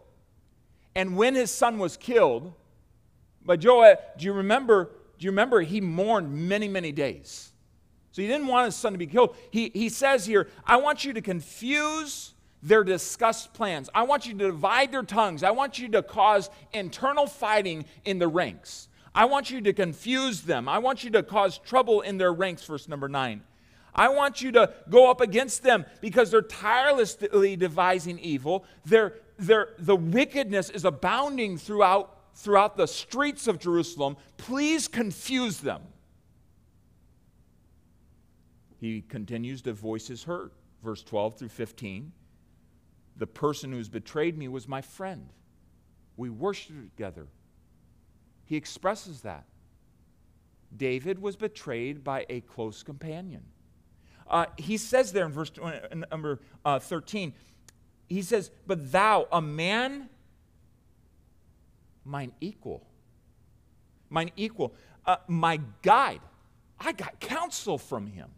And 0.94 1.16
when 1.16 1.34
his 1.34 1.50
son 1.50 1.78
was 1.78 1.96
killed, 1.96 2.52
but 3.44 3.60
Joab, 3.60 3.98
do 4.18 4.24
you 4.24 4.32
remember? 4.32 4.90
Do 5.18 5.24
you 5.24 5.30
remember 5.30 5.60
he 5.60 5.80
mourned 5.80 6.32
many, 6.32 6.66
many 6.66 6.92
days? 6.92 7.52
So 8.12 8.22
he 8.22 8.28
didn't 8.28 8.46
want 8.46 8.66
his 8.66 8.76
son 8.76 8.92
to 8.92 8.98
be 8.98 9.06
killed. 9.06 9.36
He, 9.50 9.70
he 9.74 9.88
says 9.88 10.24
here, 10.24 10.48
I 10.64 10.76
want 10.76 11.04
you 11.04 11.12
to 11.14 11.20
confuse 11.20 12.32
their 12.62 12.84
discussed 12.84 13.52
plans. 13.52 13.90
I 13.94 14.04
want 14.04 14.26
you 14.26 14.32
to 14.32 14.46
divide 14.46 14.92
their 14.92 15.02
tongues. 15.02 15.42
I 15.42 15.50
want 15.50 15.78
you 15.78 15.88
to 15.88 16.02
cause 16.02 16.48
internal 16.72 17.26
fighting 17.26 17.84
in 18.04 18.18
the 18.18 18.28
ranks. 18.28 18.88
I 19.14 19.26
want 19.26 19.50
you 19.50 19.60
to 19.62 19.72
confuse 19.72 20.42
them. 20.42 20.68
I 20.68 20.78
want 20.78 21.04
you 21.04 21.10
to 21.10 21.22
cause 21.22 21.58
trouble 21.58 22.00
in 22.00 22.16
their 22.16 22.32
ranks, 22.32 22.64
verse 22.64 22.88
number 22.88 23.08
nine. 23.08 23.42
I 23.94 24.08
want 24.08 24.42
you 24.42 24.50
to 24.52 24.72
go 24.88 25.10
up 25.10 25.20
against 25.20 25.62
them 25.62 25.84
because 26.00 26.30
they're 26.30 26.42
tirelessly 26.42 27.56
devising 27.56 28.18
evil. 28.18 28.64
They're, 28.84 29.14
they're, 29.38 29.70
the 29.78 29.96
wickedness 29.96 30.70
is 30.70 30.84
abounding 30.84 31.58
throughout, 31.58 32.34
throughout 32.34 32.76
the 32.76 32.86
streets 32.86 33.46
of 33.46 33.58
Jerusalem. 33.58 34.16
Please 34.36 34.88
confuse 34.88 35.60
them. 35.60 35.82
He 38.80 39.02
continues 39.02 39.62
to 39.62 39.72
voice 39.72 40.08
his 40.08 40.24
hurt. 40.24 40.52
Verse 40.82 41.02
12 41.02 41.38
through 41.38 41.48
15. 41.48 42.12
The 43.16 43.26
person 43.26 43.72
who's 43.72 43.88
betrayed 43.88 44.36
me 44.36 44.48
was 44.48 44.66
my 44.66 44.80
friend. 44.80 45.30
We 46.16 46.30
worshiped 46.30 46.96
together. 46.96 47.28
He 48.44 48.56
expresses 48.56 49.22
that. 49.22 49.44
David 50.76 51.20
was 51.20 51.36
betrayed 51.36 52.02
by 52.02 52.26
a 52.28 52.40
close 52.40 52.82
companion. 52.82 53.44
Uh, 54.26 54.46
he 54.56 54.76
says 54.76 55.12
there 55.12 55.26
in 55.26 55.32
verse 55.32 55.52
number 56.10 56.40
uh, 56.64 56.78
13, 56.78 57.32
he 58.08 58.22
says, 58.22 58.50
But 58.66 58.90
thou, 58.92 59.28
a 59.30 59.40
man, 59.40 60.08
mine 62.04 62.32
equal, 62.40 62.86
mine 64.08 64.30
equal, 64.36 64.74
uh, 65.06 65.16
my 65.26 65.60
guide, 65.82 66.20
I 66.80 66.92
got 66.92 67.20
counsel 67.20 67.78
from 67.78 68.06
him. 68.06 68.30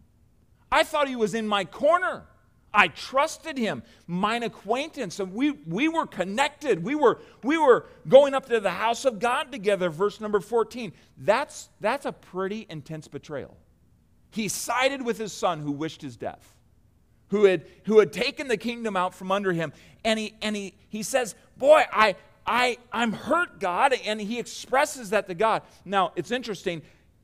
I 0.71 0.83
thought 0.83 1.07
he 1.07 1.15
was 1.15 1.33
in 1.33 1.47
my 1.47 1.65
corner. 1.65 2.25
I 2.73 2.89
trusted 2.89 3.57
him, 3.57 3.81
mine 4.05 4.43
acquaintance, 4.43 5.19
and 5.19 5.33
we, 5.33 5.51
we 5.51 5.87
were 5.87 6.05
connected. 6.05 6.83
We 6.83 6.95
were, 6.95 7.19
we 7.43 7.57
were 7.57 7.85
going 8.07 8.33
up 8.33 8.47
to 8.47 8.59
the 8.59 8.69
house 8.69 9.05
of 9.05 9.19
God 9.19 9.51
together, 9.51 9.89
verse 9.89 10.19
number 10.19 10.39
14. 10.39 10.91
That's, 11.17 11.69
that's 11.79 12.05
a 12.05 12.11
pretty 12.11 12.67
intense 12.69 13.07
betrayal. 13.07 13.57
He 14.37 14.49
sided 14.49 15.01
with 15.01 15.17
his 15.17 15.33
son 15.33 15.61
who 15.61 15.71
wished 15.71 15.99
his 15.99 16.15
death, 16.15 16.55
who 17.29 17.45
had, 17.45 17.65
who 17.85 17.97
had 17.97 18.13
taken 18.13 18.47
the 18.47 18.55
kingdom 18.55 18.95
out 18.95 19.15
from 19.15 19.31
under 19.31 19.51
him. 19.51 19.73
And 20.05 20.19
he, 20.19 20.35
and 20.43 20.55
he, 20.55 20.75
he 20.89 21.01
says, 21.01 21.33
Boy, 21.57 21.85
I, 21.91 22.15
I, 22.45 22.77
I'm 22.91 23.13
hurt, 23.13 23.59
God. 23.59 23.93
And 24.05 24.21
he 24.21 24.37
expresses 24.37 25.09
that 25.09 25.27
to 25.27 25.33
God. 25.33 25.63
Now, 25.85 26.11
it's 26.15 26.29
interesting. 26.29 26.83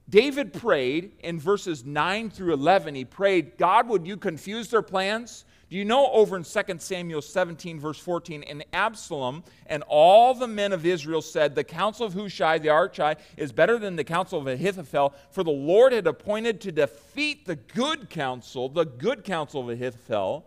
David 0.10 0.54
prayed 0.54 1.12
in 1.20 1.40
verses 1.40 1.86
9 1.86 2.32
through 2.32 2.54
11, 2.54 2.96
he 2.96 3.06
prayed, 3.06 3.58
God, 3.60 3.88
would 3.90 4.08
you 4.08 4.18
confuse 4.18 4.70
their 4.70 4.82
plans? 4.82 5.46
Do 5.74 5.80
you 5.80 5.86
know 5.86 6.12
over 6.12 6.38
in 6.38 6.44
2 6.44 6.62
Samuel 6.78 7.24
17, 7.24 7.80
verse 7.80 7.98
14, 7.98 8.44
and 8.44 8.64
Absalom 8.74 9.44
and 9.66 9.82
all 9.88 10.36
the 10.36 10.46
men 10.46 10.72
of 10.72 10.86
Israel 10.86 11.24
said, 11.24 11.56
The 11.56 11.64
counsel 11.64 12.06
of 12.06 12.14
Hushai 12.14 12.60
the 12.60 12.68
Archite 12.68 13.18
is 13.38 13.52
better 13.52 13.80
than 13.80 13.96
the 13.96 14.04
counsel 14.04 14.38
of 14.38 14.46
Ahithophel, 14.46 15.16
for 15.32 15.44
the 15.44 15.50
Lord 15.50 15.92
had 15.92 16.06
appointed 16.06 16.62
to 16.62 16.72
defeat 16.72 17.48
the 17.48 17.56
good 17.56 18.12
counsel, 18.12 18.70
the 18.70 18.86
good 18.86 19.24
counsel 19.24 19.62
of 19.62 19.70
Ahithophel, 19.70 20.46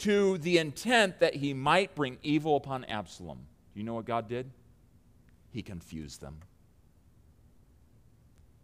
to 0.00 0.36
the 0.36 0.58
intent 0.58 1.18
that 1.20 1.36
he 1.36 1.54
might 1.54 1.94
bring 1.94 2.18
evil 2.22 2.54
upon 2.54 2.84
Absalom. 2.84 3.38
Do 3.72 3.80
you 3.80 3.86
know 3.86 3.94
what 3.94 4.04
God 4.04 4.28
did? 4.28 4.50
He 5.50 5.62
confused 5.62 6.20
them. 6.20 6.40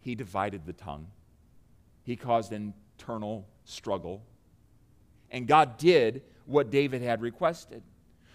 He 0.01 0.13
divided 0.13 0.67
the 0.67 0.73
tongue. 0.73 1.07
He 2.03 2.15
caused 2.15 2.53
internal 2.53 3.47
struggle 3.63 4.21
and 5.35 5.47
God 5.47 5.77
did 5.77 6.21
what 6.45 6.71
David 6.71 7.01
had 7.01 7.21
requested. 7.21 7.83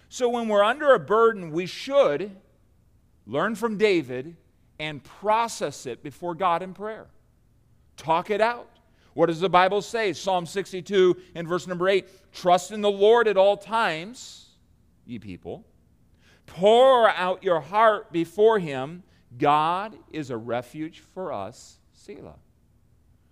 So 0.07 0.29
when 0.29 0.47
we're 0.47 0.63
under 0.63 0.93
a 0.93 0.99
burden, 0.99 1.51
we 1.51 1.65
should 1.65 2.29
learn 3.25 3.55
from 3.55 3.79
David 3.79 4.37
and 4.77 5.03
process 5.03 5.87
it 5.87 6.03
before 6.03 6.35
God 6.35 6.61
in 6.61 6.75
prayer. 6.75 7.07
Talk 7.97 8.29
it 8.29 8.39
out. 8.39 8.69
What 9.15 9.25
does 9.25 9.39
the 9.39 9.49
Bible 9.49 9.81
say? 9.81 10.13
Psalm 10.13 10.45
62 10.45 11.17
and 11.33 11.47
verse 11.47 11.65
number 11.65 11.89
8 11.89 12.07
Trust 12.33 12.71
in 12.71 12.81
the 12.81 12.91
Lord 12.91 13.27
at 13.27 13.35
all 13.35 13.57
times, 13.57 14.49
ye 15.03 15.17
people. 15.17 15.65
Pour 16.45 17.09
out 17.09 17.43
your 17.43 17.61
heart 17.61 18.11
before 18.11 18.59
him. 18.59 19.01
God 19.39 19.97
is 20.11 20.29
a 20.29 20.37
refuge 20.37 20.99
for 20.99 21.33
us. 21.33 21.79
Selah. 21.93 22.35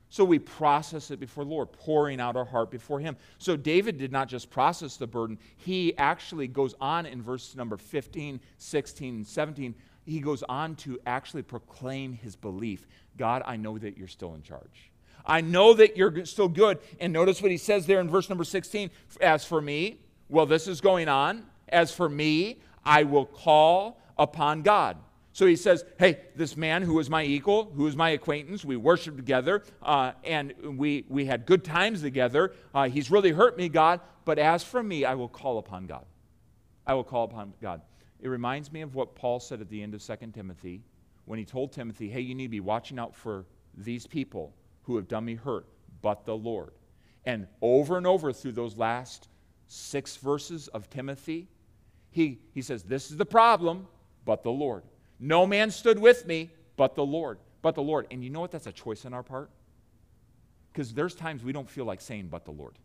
So 0.09 0.25
we 0.25 0.39
process 0.39 1.11
it 1.11 1.19
before 1.19 1.43
the 1.43 1.51
Lord, 1.51 1.71
pouring 1.71 2.19
out 2.19 2.35
our 2.35 2.45
heart 2.45 2.71
before 2.71 2.99
Him. 2.99 3.15
So 3.37 3.55
David 3.55 3.97
did 3.97 4.11
not 4.11 4.27
just 4.27 4.49
process 4.49 4.97
the 4.97 5.07
burden, 5.07 5.37
he 5.57 5.95
actually 5.97 6.47
goes 6.47 6.73
on 6.81 7.05
in 7.05 7.21
verse 7.21 7.55
number 7.55 7.77
15, 7.77 8.39
16, 8.57 9.15
and 9.15 9.27
17. 9.27 9.75
He 10.05 10.19
goes 10.19 10.43
on 10.49 10.75
to 10.77 10.99
actually 11.05 11.43
proclaim 11.43 12.13
his 12.13 12.35
belief 12.35 12.87
God, 13.17 13.43
I 13.45 13.57
know 13.57 13.77
that 13.77 13.97
you're 13.97 14.07
still 14.07 14.33
in 14.33 14.41
charge. 14.41 14.89
I 15.25 15.41
know 15.41 15.73
that 15.73 15.97
you're 15.97 16.25
still 16.25 16.47
good. 16.47 16.79
And 16.99 17.11
notice 17.11 17.41
what 17.41 17.51
he 17.51 17.57
says 17.57 17.85
there 17.85 17.99
in 17.99 18.09
verse 18.09 18.29
number 18.29 18.45
16 18.45 18.89
As 19.21 19.45
for 19.45 19.61
me, 19.61 19.99
well, 20.29 20.45
this 20.45 20.67
is 20.67 20.81
going 20.81 21.09
on. 21.09 21.45
As 21.67 21.93
for 21.93 22.09
me, 22.09 22.61
I 22.83 23.03
will 23.03 23.25
call 23.25 23.99
upon 24.17 24.61
God. 24.61 24.97
So 25.39 25.45
he 25.45 25.55
says, 25.55 25.85
Hey, 25.97 26.19
this 26.35 26.57
man 26.57 26.81
who 26.81 26.99
is 26.99 27.09
my 27.09 27.23
equal, 27.23 27.71
who 27.73 27.87
is 27.87 27.95
my 27.95 28.09
acquaintance, 28.09 28.65
we 28.65 28.75
worshiped 28.75 29.15
together, 29.15 29.63
uh, 29.81 30.11
and 30.25 30.53
we, 30.77 31.05
we 31.07 31.23
had 31.23 31.45
good 31.45 31.63
times 31.63 32.01
together. 32.01 32.51
Uh, 32.75 32.89
he's 32.89 33.09
really 33.09 33.31
hurt 33.31 33.55
me, 33.55 33.69
God, 33.69 34.01
but 34.25 34.37
as 34.37 34.65
for 34.65 34.83
me, 34.83 35.05
I 35.05 35.13
will 35.13 35.29
call 35.29 35.57
upon 35.57 35.85
God. 35.85 36.03
I 36.85 36.93
will 36.93 37.05
call 37.05 37.23
upon 37.23 37.53
God. 37.61 37.79
It 38.19 38.27
reminds 38.27 38.69
me 38.73 38.81
of 38.81 38.95
what 38.95 39.15
Paul 39.15 39.39
said 39.39 39.61
at 39.61 39.69
the 39.69 39.81
end 39.81 39.93
of 39.93 40.05
2 40.05 40.13
Timothy 40.33 40.81
when 41.23 41.39
he 41.39 41.45
told 41.45 41.71
Timothy, 41.71 42.09
Hey, 42.09 42.19
you 42.19 42.35
need 42.35 42.47
to 42.47 42.49
be 42.49 42.59
watching 42.59 42.99
out 42.99 43.15
for 43.15 43.45
these 43.77 44.05
people 44.05 44.53
who 44.81 44.97
have 44.97 45.07
done 45.07 45.23
me 45.23 45.35
hurt, 45.35 45.65
but 46.01 46.25
the 46.25 46.35
Lord. 46.35 46.71
And 47.23 47.47
over 47.61 47.95
and 47.95 48.05
over 48.05 48.33
through 48.33 48.51
those 48.51 48.75
last 48.75 49.29
six 49.67 50.17
verses 50.17 50.67
of 50.67 50.89
Timothy, 50.89 51.47
he, 52.11 52.39
he 52.53 52.61
says, 52.61 52.83
This 52.83 53.09
is 53.09 53.15
the 53.15 53.25
problem, 53.25 53.87
but 54.25 54.43
the 54.43 54.51
Lord. 54.51 54.83
No 55.19 55.45
man 55.45 55.71
stood 55.71 55.99
with 55.99 56.25
me 56.25 56.51
but 56.79 56.95
the 56.95 57.05
Lord. 57.05 57.39
But 57.61 57.75
the 57.75 57.81
Lord. 57.81 58.07
And 58.09 58.23
you 58.23 58.29
know 58.29 58.39
what? 58.39 58.51
That's 58.51 58.67
a 58.67 58.71
choice 58.71 59.05
on 59.05 59.13
our 59.13 59.21
part. 59.21 59.49
Because 60.71 60.93
there's 60.93 61.13
times 61.13 61.43
we 61.43 61.51
don't 61.51 61.69
feel 61.69 61.83
like 61.83 61.99
saying, 61.99 62.29
but 62.29 62.45
the 62.45 62.51
Lord. 62.51 62.79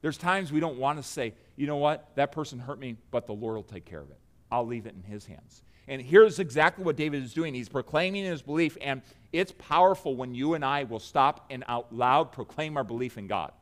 There's 0.00 0.18
times 0.18 0.50
we 0.50 0.58
don't 0.58 0.78
want 0.78 0.98
to 0.98 1.02
say, 1.04 1.34
you 1.54 1.68
know 1.68 1.76
what? 1.76 2.10
That 2.16 2.32
person 2.32 2.58
hurt 2.58 2.80
me, 2.80 2.96
but 3.12 3.26
the 3.26 3.34
Lord 3.34 3.54
will 3.54 3.62
take 3.62 3.84
care 3.84 4.00
of 4.00 4.10
it. 4.10 4.18
I'll 4.50 4.66
leave 4.66 4.84
it 4.86 4.96
in 4.96 5.02
his 5.04 5.24
hands. 5.24 5.62
And 5.86 6.02
here's 6.02 6.40
exactly 6.40 6.84
what 6.84 6.96
David 6.96 7.22
is 7.22 7.32
doing. 7.32 7.54
He's 7.54 7.68
proclaiming 7.68 8.24
his 8.24 8.42
belief, 8.42 8.76
and 8.80 9.00
it's 9.32 9.52
powerful 9.58 10.16
when 10.16 10.34
you 10.34 10.54
and 10.54 10.64
I 10.64 10.84
will 10.84 10.98
stop 10.98 11.46
and 11.50 11.62
out 11.68 11.94
loud 11.94 12.32
proclaim 12.32 12.76
our 12.76 12.84
belief 12.84 13.16
in 13.16 13.28
God. 13.28 13.52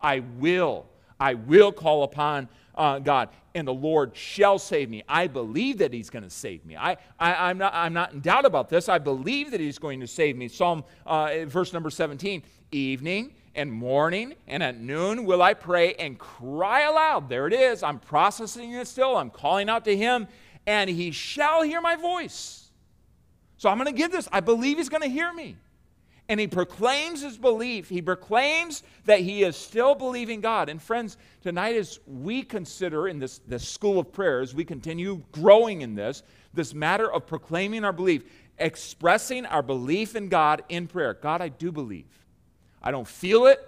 I 0.00 0.20
will 0.20 0.86
I 1.18 1.34
will 1.34 1.72
call 1.72 2.02
upon 2.02 2.48
uh, 2.74 2.98
God, 2.98 3.30
and 3.54 3.66
the 3.66 3.74
Lord 3.74 4.14
shall 4.14 4.58
save 4.58 4.90
me. 4.90 5.02
I 5.08 5.26
believe 5.26 5.78
that 5.78 5.92
He's 5.92 6.10
going 6.10 6.24
to 6.24 6.30
save 6.30 6.64
me. 6.64 6.76
I, 6.76 6.96
I, 7.18 7.50
am 7.50 7.58
not, 7.58 7.74
I'm 7.74 7.94
not 7.94 8.12
in 8.12 8.20
doubt 8.20 8.44
about 8.44 8.68
this. 8.68 8.88
I 8.88 8.98
believe 8.98 9.50
that 9.52 9.60
He's 9.60 9.78
going 9.78 10.00
to 10.00 10.06
save 10.06 10.36
me. 10.36 10.48
Psalm, 10.48 10.84
uh, 11.06 11.44
verse 11.46 11.72
number 11.72 11.90
17 11.90 12.42
Evening 12.72 13.32
and 13.54 13.72
morning 13.72 14.34
and 14.48 14.62
at 14.62 14.78
noon 14.78 15.24
will 15.24 15.40
I 15.40 15.54
pray 15.54 15.94
and 15.94 16.18
cry 16.18 16.82
aloud. 16.82 17.28
There 17.28 17.46
it 17.46 17.52
is. 17.52 17.82
I'm 17.82 18.00
processing 18.00 18.72
it 18.72 18.86
still. 18.88 19.16
I'm 19.16 19.30
calling 19.30 19.70
out 19.70 19.84
to 19.86 19.96
Him, 19.96 20.28
and 20.66 20.90
He 20.90 21.10
shall 21.10 21.62
hear 21.62 21.80
my 21.80 21.96
voice. 21.96 22.70
So 23.56 23.70
I'm 23.70 23.78
going 23.78 23.86
to 23.86 23.96
give 23.96 24.12
this. 24.12 24.28
I 24.30 24.40
believe 24.40 24.76
He's 24.76 24.90
going 24.90 25.02
to 25.02 25.08
hear 25.08 25.32
me 25.32 25.56
and 26.28 26.40
he 26.40 26.46
proclaims 26.46 27.22
his 27.22 27.38
belief. 27.38 27.88
He 27.88 28.02
proclaims 28.02 28.82
that 29.04 29.20
he 29.20 29.44
is 29.44 29.56
still 29.56 29.94
believing 29.94 30.40
God. 30.40 30.68
And 30.68 30.82
friends, 30.82 31.16
tonight 31.40 31.76
as 31.76 32.00
we 32.06 32.42
consider 32.42 33.06
in 33.06 33.18
this, 33.18 33.38
this 33.46 33.68
school 33.68 33.98
of 34.00 34.12
prayers, 34.12 34.54
we 34.54 34.64
continue 34.64 35.22
growing 35.30 35.82
in 35.82 35.94
this, 35.94 36.22
this 36.52 36.74
matter 36.74 37.10
of 37.10 37.26
proclaiming 37.26 37.84
our 37.84 37.92
belief, 37.92 38.24
expressing 38.58 39.46
our 39.46 39.62
belief 39.62 40.16
in 40.16 40.28
God 40.28 40.64
in 40.68 40.88
prayer. 40.88 41.14
God, 41.14 41.40
I 41.40 41.48
do 41.48 41.70
believe. 41.70 42.26
I 42.82 42.90
don't 42.90 43.06
feel 43.06 43.46
it, 43.46 43.60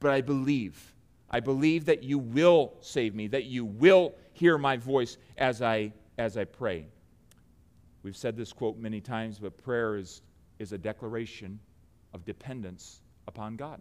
but 0.00 0.12
I 0.12 0.22
believe. 0.22 0.94
I 1.30 1.40
believe 1.40 1.86
that 1.86 2.02
you 2.02 2.18
will 2.18 2.74
save 2.80 3.14
me, 3.14 3.26
that 3.28 3.44
you 3.44 3.64
will 3.64 4.14
hear 4.32 4.56
my 4.56 4.76
voice 4.76 5.16
as 5.36 5.62
I 5.62 5.92
as 6.18 6.36
I 6.36 6.44
pray. 6.44 6.86
We've 8.02 8.16
said 8.16 8.36
this 8.36 8.52
quote 8.52 8.76
many 8.76 9.00
times, 9.00 9.38
but 9.38 9.56
prayer 9.56 9.96
is, 9.96 10.20
is 10.58 10.72
a 10.72 10.78
declaration 10.78 11.58
of 12.14 12.24
dependence 12.24 13.00
upon 13.26 13.56
God. 13.56 13.80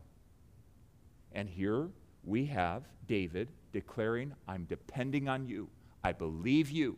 And 1.33 1.49
here 1.49 1.89
we 2.23 2.45
have 2.45 2.83
David 3.07 3.49
declaring, 3.71 4.33
I'm 4.47 4.65
depending 4.65 5.27
on 5.27 5.47
you. 5.47 5.69
I 6.03 6.11
believe 6.11 6.69
you. 6.69 6.97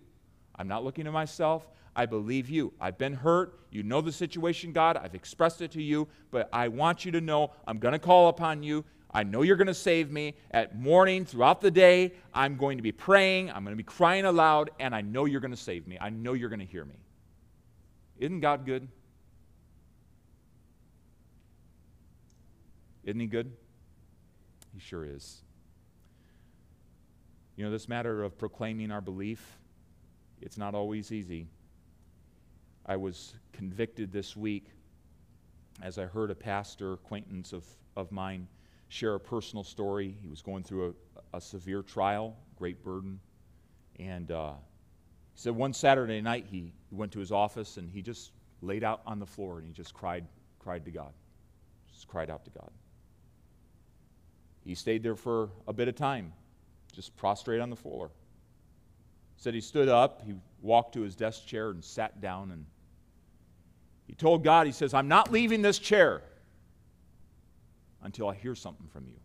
I'm 0.56 0.67
not 0.67 0.84
looking 0.84 1.08
at 1.08 1.13
myself. 1.13 1.67
I 1.96 2.06
believe 2.06 2.50
you. 2.50 2.74
I've 2.82 2.98
been 2.98 3.13
hurt. 3.13 3.60
You 3.72 3.84
know 3.84 4.02
the 4.02 4.12
situation, 4.12 4.72
God. 4.72 4.98
I've 4.98 5.15
expressed 5.15 5.62
it 5.62 5.72
to 5.72 5.82
you, 5.82 6.08
but 6.32 6.50
I 6.52 6.67
want 6.67 7.06
you 7.06 7.12
to 7.12 7.22
know 7.22 7.52
I'm 7.67 7.78
going 7.78 7.91
to 7.91 8.00
call 8.00 8.30
upon 8.30 8.63
you. 8.63 8.84
I 9.13 9.24
know 9.24 9.43
you're 9.43 9.58
going 9.58 9.67
to 9.67 9.76
save 9.76 10.10
me. 10.10 10.34
At 10.52 10.76
morning, 10.76 11.24
throughout 11.24 11.62
the 11.62 11.69
day, 11.69 12.13
I'm 12.34 12.58
going 12.58 12.78
to 12.78 12.84
be 12.84 12.91
praying. 12.91 13.52
I'm 13.52 13.63
going 13.63 13.74
to 13.74 13.78
be 13.78 13.84
crying 13.84 14.26
aloud, 14.26 14.72
and 14.80 14.96
I 14.96 15.02
know 15.02 15.26
you're 15.26 15.41
going 15.41 15.52
to 15.52 15.58
save 15.58 15.88
me. 15.88 16.00
I 16.02 16.10
know 16.10 16.34
you're 16.34 16.50
going 16.50 16.60
to 16.60 16.65
hear 16.65 16.84
me. 16.84 16.96
Isn't 18.17 18.39
God 18.39 18.65
good? 18.65 18.88
Isn't 23.03 23.19
he 23.19 23.27
good? 23.27 23.51
He 24.73 24.79
sure 24.79 25.05
is. 25.05 25.41
You 27.55 27.65
know, 27.65 27.71
this 27.71 27.87
matter 27.87 28.23
of 28.23 28.37
proclaiming 28.37 28.91
our 28.91 29.01
belief, 29.01 29.59
it's 30.41 30.57
not 30.57 30.73
always 30.73 31.11
easy. 31.11 31.47
I 32.85 32.95
was 32.97 33.35
convicted 33.51 34.11
this 34.11 34.35
week 34.35 34.65
as 35.81 35.97
I 35.97 36.05
heard 36.05 36.31
a 36.31 36.35
pastor 36.35 36.93
acquaintance 36.93 37.53
of, 37.53 37.65
of 37.95 38.11
mine 38.11 38.47
share 38.89 39.15
a 39.15 39.19
personal 39.19 39.63
story. 39.63 40.15
He 40.21 40.27
was 40.27 40.41
going 40.41 40.63
through 40.63 40.95
a, 41.33 41.37
a 41.37 41.41
severe 41.41 41.81
trial, 41.81 42.35
great 42.57 42.83
burden. 42.83 43.19
And 43.99 44.31
uh, 44.31 44.53
he 45.33 45.39
said 45.39 45.55
one 45.55 45.73
Saturday 45.73 46.21
night 46.21 46.45
he 46.49 46.73
went 46.91 47.11
to 47.13 47.19
his 47.19 47.31
office 47.31 47.77
and 47.77 47.89
he 47.89 48.01
just 48.01 48.31
laid 48.61 48.83
out 48.83 49.01
on 49.05 49.19
the 49.19 49.25
floor 49.25 49.59
and 49.59 49.67
he 49.67 49.73
just 49.73 49.93
cried, 49.93 50.25
cried 50.59 50.85
to 50.85 50.91
God. 50.91 51.13
Just 51.91 52.07
cried 52.07 52.29
out 52.29 52.43
to 52.45 52.51
God. 52.51 52.71
He 54.65 54.76
stayed 54.76 55.04
there 55.04 55.15
for 55.15 55.49
a 55.67 55.73
bit 55.73 55.88
of 55.88 55.95
time, 55.95 56.34
just 56.93 57.15
prostrate 57.17 57.60
on 57.60 57.69
the 57.69 57.76
floor. 57.76 58.12
Said 59.38 59.54
he 59.54 59.62
stood 59.62 59.89
up, 59.89 60.21
he 60.26 60.36
walked 60.62 60.93
to 60.93 61.02
his 61.02 61.15
desk 61.15 61.45
chair 61.45 61.69
and 61.69 61.84
sat 61.84 62.21
down 62.21 62.52
and 62.52 62.65
he 64.08 64.13
told 64.13 64.43
God, 64.43 64.67
he 64.67 64.73
says, 64.73 64.93
I'm 64.93 65.08
not 65.08 65.32
leaving 65.32 65.62
this 65.62 65.80
chair 65.80 66.21
until 68.02 68.30
I 68.30 68.36
hear 68.36 68.54
something 68.54 68.88
from 68.88 69.08
you. 69.08 69.15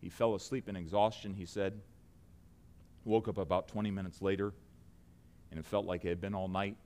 He 0.00 0.08
fell 0.08 0.34
asleep 0.34 0.68
in 0.68 0.76
exhaustion, 0.76 1.34
he 1.34 1.46
said. 1.46 1.80
Woke 3.04 3.28
up 3.28 3.38
about 3.38 3.68
20 3.68 3.90
minutes 3.90 4.22
later, 4.22 4.52
and 5.50 5.58
it 5.58 5.66
felt 5.66 5.84
like 5.84 6.04
it 6.04 6.08
had 6.08 6.20
been 6.20 6.34
all 6.34 6.48
night. 6.48 6.76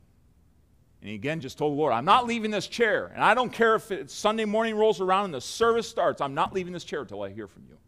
And 1.01 1.09
he 1.11 1.15
again 1.15 1.41
just 1.41 1.59
told 1.59 1.73
the 1.73 1.77
Lord, 1.77 1.93
I'm 1.93 2.05
not 2.05 2.27
leaving 2.27 2.51
this 2.51 2.67
chair. 2.67 3.11
And 3.15 3.23
I 3.23 3.35
don't 3.35 3.53
care 3.53 3.77
if 3.77 3.91
it's 3.93 4.13
Sunday 4.13 4.45
morning 4.45 4.75
rolls 4.75 5.01
around 5.01 5.27
and 5.27 5.35
the 5.35 5.41
service 5.41 5.89
starts, 5.89 6.21
I'm 6.21 6.35
not 6.35 6.53
leaving 6.53 6.73
this 6.73 6.85
chair 6.85 7.03
until 7.03 7.23
I 7.23 7.31
hear 7.31 7.47
from 7.47 7.65
you. 7.69 7.79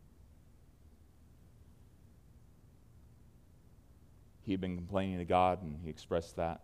He 4.42 4.52
had 4.52 4.60
been 4.60 4.76
complaining 4.76 5.18
to 5.18 5.24
God, 5.24 5.62
and 5.62 5.78
he 5.84 5.90
expressed 5.90 6.36
that. 6.36 6.60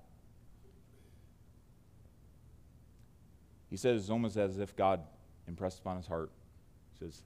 He 3.71 3.77
says 3.77 4.03
it's 4.03 4.11
almost 4.11 4.37
as 4.37 4.59
if 4.59 4.75
God 4.75 5.01
impressed 5.47 5.81
upon 5.81 5.97
his 5.97 6.07
heart. 6.07 6.31
He 6.93 7.05
says, 7.05 7.23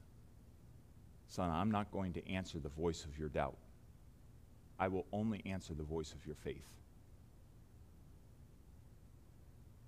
Son, 1.28 1.48
I'm 1.48 1.70
not 1.70 1.90
going 1.92 2.12
to 2.14 2.28
answer 2.28 2.58
the 2.58 2.68
voice 2.68 3.04
of 3.04 3.18
your 3.18 3.28
doubt. 3.28 3.56
I 4.78 4.88
will 4.88 5.06
only 5.12 5.42
answer 5.46 5.74
the 5.74 5.82
voice 5.82 6.12
of 6.12 6.26
your 6.26 6.34
faith. 6.34 6.66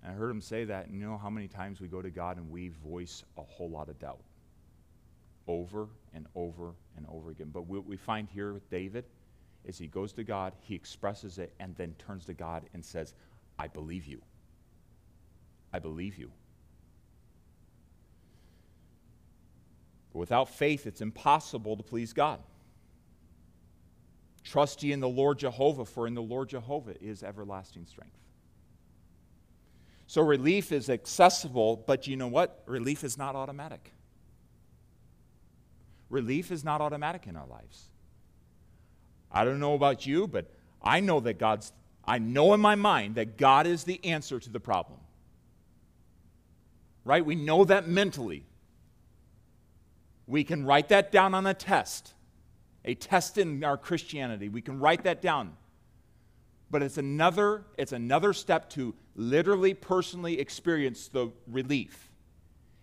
And 0.03 0.11
I 0.11 0.15
heard 0.15 0.29
him 0.29 0.41
say 0.41 0.65
that, 0.65 0.87
and 0.87 0.95
you 0.95 1.05
know 1.05 1.17
how 1.17 1.29
many 1.29 1.47
times 1.47 1.79
we 1.79 1.87
go 1.87 2.01
to 2.01 2.09
God 2.09 2.37
and 2.37 2.49
we 2.51 2.69
voice 2.85 3.23
a 3.37 3.41
whole 3.41 3.69
lot 3.69 3.87
of 3.87 3.97
doubt 3.99 4.19
over 5.47 5.87
and 6.13 6.27
over 6.35 6.73
and 6.97 7.05
over 7.09 7.31
again. 7.31 7.49
But 7.53 7.67
what 7.67 7.85
we 7.85 7.95
find 7.95 8.27
here 8.29 8.53
with 8.53 8.69
David 8.69 9.05
is 9.65 9.77
he 9.77 9.87
goes 9.87 10.11
to 10.13 10.23
God, 10.23 10.53
he 10.59 10.75
expresses 10.75 11.37
it, 11.37 11.53
and 11.59 11.75
then 11.77 11.95
turns 11.97 12.25
to 12.25 12.33
God 12.33 12.63
and 12.73 12.83
says, 12.83 13.13
I 13.57 13.67
believe 13.67 14.05
you. 14.05 14.21
I 15.71 15.79
believe 15.79 16.17
you. 16.17 16.31
But 20.11 20.19
without 20.19 20.49
faith, 20.49 20.85
it's 20.85 21.01
impossible 21.01 21.77
to 21.77 21.83
please 21.83 22.11
God. 22.11 22.39
Trust 24.43 24.83
ye 24.83 24.91
in 24.91 24.99
the 24.99 25.07
Lord 25.07 25.39
Jehovah, 25.39 25.85
for 25.85 26.07
in 26.07 26.13
the 26.13 26.21
Lord 26.21 26.49
Jehovah 26.49 27.01
is 27.01 27.23
everlasting 27.23 27.85
strength. 27.85 28.17
So 30.07 30.21
relief 30.21 30.71
is 30.71 30.89
accessible, 30.89 31.77
but 31.87 32.07
you 32.07 32.15
know 32.15 32.27
what? 32.27 32.63
Relief 32.65 33.03
is 33.03 33.17
not 33.17 33.35
automatic. 33.35 33.91
Relief 36.09 36.51
is 36.51 36.63
not 36.63 36.81
automatic 36.81 37.25
in 37.25 37.35
our 37.35 37.47
lives. 37.47 37.89
I 39.31 39.45
don't 39.45 39.59
know 39.59 39.73
about 39.73 40.05
you, 40.05 40.27
but 40.27 40.51
I 40.81 40.99
know 40.99 41.19
that 41.21 41.39
God's, 41.39 41.71
I 42.05 42.19
know 42.19 42.53
in 42.53 42.59
my 42.59 42.75
mind 42.75 43.15
that 43.15 43.37
God 43.37 43.65
is 43.65 43.83
the 43.83 44.03
answer 44.05 44.39
to 44.39 44.49
the 44.49 44.59
problem. 44.59 44.99
Right? 47.05 47.25
We 47.25 47.35
know 47.35 47.65
that 47.65 47.87
mentally. 47.87 48.45
We 50.27 50.43
can 50.43 50.65
write 50.65 50.89
that 50.89 51.11
down 51.11 51.33
on 51.33 51.47
a 51.47 51.53
test, 51.53 52.13
a 52.85 52.93
test 52.93 53.37
in 53.37 53.63
our 53.63 53.77
Christianity. 53.77 54.49
We 54.49 54.61
can 54.61 54.79
write 54.79 55.03
that 55.03 55.21
down. 55.21 55.57
But 56.73 56.81
it's 56.81 56.97
another, 56.97 57.65
it's 57.77 57.91
another 57.91 58.33
step 58.33 58.67
to 58.71 58.95
literally, 59.15 59.75
personally 59.75 60.39
experience 60.39 61.07
the 61.07 61.29
relief. 61.45 62.09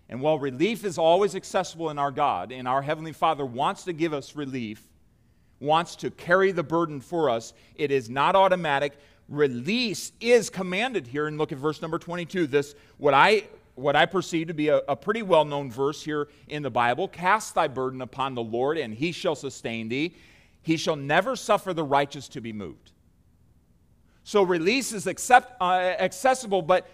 And 0.09 0.21
while 0.21 0.39
relief 0.39 0.85
is 0.85 0.97
always 0.97 1.35
accessible 1.35 1.91
in 1.91 1.99
our 1.99 2.13
God, 2.13 2.53
and 2.53 2.69
our 2.69 2.83
Heavenly 2.83 3.11
Father 3.11 3.45
wants 3.45 3.83
to 3.85 3.93
give 3.93 4.13
us 4.13 4.37
relief, 4.37 4.87
wants 5.59 5.97
to 5.97 6.11
carry 6.13 6.53
the 6.53 6.63
burden 6.63 7.01
for 7.01 7.29
us, 7.29 7.53
it 7.75 7.91
is 7.91 8.09
not 8.09 8.37
automatic. 8.37 8.97
Release 9.29 10.13
is 10.21 10.51
commanded 10.51 11.09
here. 11.09 11.27
And 11.27 11.37
look 11.37 11.51
at 11.51 11.59
verse 11.59 11.83
number 11.83 11.99
22. 11.99 12.47
This, 12.47 12.77
what 12.97 13.13
I 13.13 13.43
what 13.75 13.97
I 13.97 14.07
perceive 14.07 14.47
to 14.47 14.55
be 14.55 14.69
a, 14.69 14.77
a 14.89 14.95
pretty 14.95 15.23
well 15.23 15.45
known 15.45 15.69
verse 15.69 16.01
here 16.01 16.29
in 16.47 16.63
the 16.63 16.71
Bible 16.71 17.09
Cast 17.09 17.57
thy 17.57 17.67
burden 17.67 18.03
upon 18.03 18.37
the 18.37 18.43
Lord, 18.43 18.79
and 18.79 18.95
he 18.95 19.11
shall 19.11 19.35
sustain 19.35 19.89
thee. 19.89 20.15
He 20.63 20.77
shall 20.77 20.95
never 20.95 21.35
suffer 21.35 21.75
the 21.75 21.83
righteous 21.83 22.29
to 22.29 22.41
be 22.41 22.53
moved. 22.53 22.90
So 24.25 24.43
release 24.43 24.93
is 24.93 25.07
accept, 25.07 25.61
uh, 25.61 25.95
accessible, 25.99 26.63
but 26.63 26.89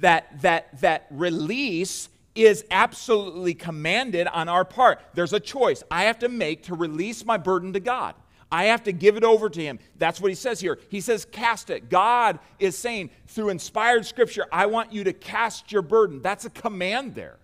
that, 0.00 0.42
that, 0.42 0.80
that 0.80 1.06
release 1.10 2.08
is 2.34 2.64
absolutely 2.70 3.54
commanded 3.54 4.28
on 4.28 4.48
our 4.48 4.64
part. 4.64 5.00
There's 5.14 5.32
a 5.32 5.40
choice 5.40 5.82
I 5.90 6.04
have 6.04 6.20
to 6.20 6.28
make 6.28 6.64
to 6.64 6.74
release 6.74 7.24
my 7.24 7.36
burden 7.36 7.72
to 7.72 7.80
God. 7.80 8.14
I 8.50 8.64
have 8.64 8.84
to 8.84 8.92
give 8.92 9.16
it 9.16 9.24
over 9.24 9.50
to 9.50 9.62
him. 9.62 9.78
That's 9.96 10.20
what 10.20 10.30
he 10.30 10.34
says 10.34 10.60
here. 10.60 10.78
He 10.88 11.00
says, 11.00 11.24
cast 11.24 11.68
it. 11.68 11.90
God 11.90 12.38
is 12.58 12.78
saying, 12.78 13.10
through 13.26 13.50
inspired 13.50 14.06
scripture, 14.06 14.46
I 14.50 14.66
want 14.66 14.92
you 14.92 15.04
to 15.04 15.12
cast 15.12 15.70
your 15.70 15.82
burden. 15.82 16.22
That's 16.22 16.44
a 16.44 16.50
command 16.50 17.14
there. 17.14 17.36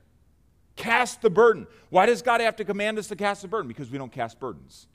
Cast 0.76 1.20
the 1.22 1.30
burden. 1.30 1.66
Why 1.90 2.06
does 2.06 2.22
God 2.22 2.40
have 2.40 2.56
to 2.56 2.64
command 2.64 2.98
us 2.98 3.08
to 3.08 3.16
cast 3.16 3.42
the 3.42 3.48
burden? 3.48 3.68
Because 3.68 3.90
we 3.90 3.98
don't 3.98 4.12
cast 4.12 4.40
burdens. 4.40 4.87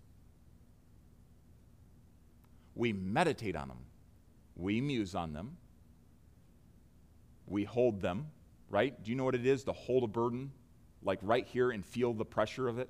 We 2.75 2.91
meditate 2.93 3.55
on 3.55 3.67
them, 3.67 3.77
we 4.59 4.81
muse 4.81 5.15
on 5.15 5.33
them, 5.33 5.55
we 7.47 7.63
hold 7.63 8.01
them, 8.01 8.27
right? 8.69 9.01
Do 9.01 9.09
you 9.09 9.15
know 9.15 9.23
what 9.23 9.35
it 9.35 9.45
is 9.45 9.63
to 9.63 9.73
hold 9.73 10.03
a 10.03 10.07
burden? 10.07 10.51
Like 11.01 11.19
right 11.21 11.47
here 11.47 11.71
and 11.71 11.85
feel 11.85 12.13
the 12.13 12.25
pressure 12.25 12.67
of 12.67 12.77
it? 12.77 12.89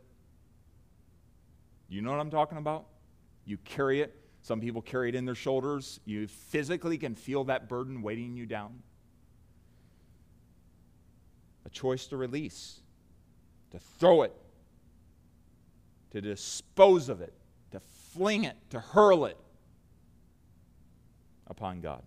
You 1.88 2.02
know 2.02 2.12
what 2.12 2.20
I'm 2.20 2.32
talking 2.32 2.58
about? 2.58 2.86
You 3.46 3.58
carry 3.58 4.02
it. 4.02 4.16
Some 4.42 4.60
people 4.62 4.82
carry 4.82 5.10
it 5.10 5.16
in 5.16 5.26
their 5.26 5.36
shoulders. 5.36 6.00
You 6.06 6.28
physically 6.28 6.98
can 6.98 7.14
feel 7.14 7.44
that 7.46 7.70
burden 7.70 8.02
weighting 8.02 8.36
you 8.36 8.46
down. 8.46 8.82
A 11.66 11.70
choice 11.70 12.08
to 12.08 12.18
release, 12.18 12.80
to 13.72 13.80
throw 14.00 14.24
it, 14.24 14.34
to 16.12 16.22
dispose 16.22 17.10
of 17.10 17.22
it, 17.22 17.34
to 17.72 17.80
fling 18.14 18.46
it, 18.46 18.56
to 18.72 18.80
hurl 18.80 19.26
it 19.26 19.38
upon 21.50 21.82
God. 21.82 22.02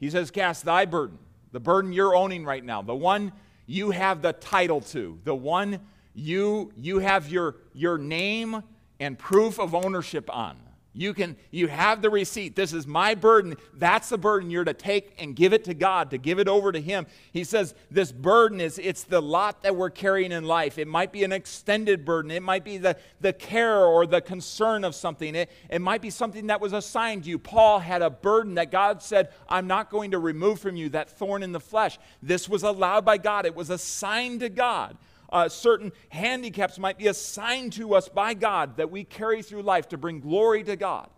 He 0.00 0.10
says, 0.10 0.30
Cast 0.30 0.64
thy 0.64 0.84
burden, 0.84 1.18
the 1.52 1.60
burden 1.60 1.92
you're 1.92 2.14
owning 2.14 2.44
right 2.44 2.64
now, 2.64 2.82
the 2.82 2.94
one 2.94 3.32
you 3.66 3.90
have 3.90 4.22
the 4.22 4.32
title 4.32 4.80
to, 4.80 5.18
the 5.24 5.34
one 5.34 5.80
you, 6.14 6.72
you 6.76 6.98
have 6.98 7.28
your, 7.28 7.56
your 7.74 7.98
name 7.98 8.62
and 8.98 9.18
proof 9.18 9.58
of 9.58 9.74
ownership 9.74 10.34
on. 10.34 10.56
You 10.96 11.12
can 11.12 11.36
you 11.50 11.68
have 11.68 12.00
the 12.00 12.08
receipt. 12.08 12.56
This 12.56 12.72
is 12.72 12.86
my 12.86 13.14
burden. 13.14 13.56
That's 13.74 14.08
the 14.08 14.16
burden 14.16 14.50
you're 14.50 14.64
to 14.64 14.72
take 14.72 15.14
and 15.18 15.36
give 15.36 15.52
it 15.52 15.64
to 15.64 15.74
God, 15.74 16.10
to 16.10 16.18
give 16.18 16.38
it 16.38 16.48
over 16.48 16.72
to 16.72 16.80
him. 16.80 17.06
He 17.32 17.44
says 17.44 17.74
this 17.90 18.10
burden 18.10 18.62
is 18.62 18.78
it's 18.78 19.04
the 19.04 19.20
lot 19.20 19.62
that 19.62 19.76
we're 19.76 19.90
carrying 19.90 20.32
in 20.32 20.44
life. 20.44 20.78
It 20.78 20.88
might 20.88 21.12
be 21.12 21.22
an 21.22 21.32
extended 21.32 22.06
burden. 22.06 22.30
It 22.30 22.42
might 22.42 22.64
be 22.64 22.78
the, 22.78 22.96
the 23.20 23.34
care 23.34 23.84
or 23.84 24.06
the 24.06 24.22
concern 24.22 24.84
of 24.84 24.94
something. 24.94 25.34
It, 25.34 25.50
it 25.68 25.82
might 25.82 26.00
be 26.00 26.08
something 26.08 26.46
that 26.46 26.62
was 26.62 26.72
assigned 26.72 27.26
you. 27.26 27.38
Paul 27.38 27.78
had 27.78 28.00
a 28.00 28.08
burden 28.08 28.54
that 28.54 28.70
God 28.70 29.02
said, 29.02 29.28
I'm 29.50 29.66
not 29.66 29.90
going 29.90 30.12
to 30.12 30.18
remove 30.18 30.60
from 30.60 30.76
you 30.76 30.88
that 30.90 31.10
thorn 31.10 31.42
in 31.42 31.52
the 31.52 31.60
flesh. 31.60 31.98
This 32.22 32.48
was 32.48 32.62
allowed 32.62 33.04
by 33.04 33.18
God. 33.18 33.44
It 33.44 33.54
was 33.54 33.68
assigned 33.68 34.40
to 34.40 34.48
God 34.48 34.96
uh, 35.30 35.48
certain 35.48 35.92
handicaps 36.08 36.78
might 36.78 36.98
be 36.98 37.08
assigned 37.08 37.72
to 37.74 37.94
us 37.94 38.08
by 38.08 38.34
God 38.34 38.76
that 38.76 38.90
we 38.90 39.04
carry 39.04 39.42
through 39.42 39.62
life 39.62 39.88
to 39.88 39.98
bring 39.98 40.20
glory 40.20 40.62
to 40.64 40.76
God. 40.76 41.08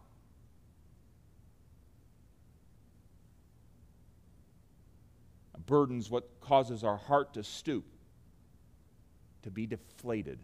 Burden's 5.67 6.11
what 6.11 6.41
causes 6.41 6.83
our 6.83 6.97
heart 6.97 7.35
to 7.35 7.45
stoop, 7.45 7.85
to 9.43 9.51
be 9.51 9.67
deflated. 9.67 10.39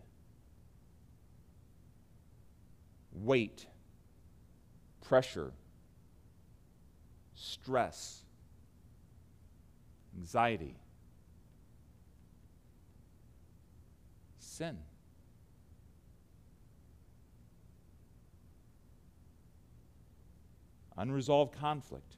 Weight, 3.13 3.65
pressure, 5.01 5.53
stress, 7.35 8.23
anxiety 10.19 10.77
sin. 14.55 14.79
Unresolved 20.97 21.59
conflict, 21.59 22.15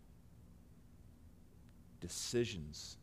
decisions. 2.01 2.99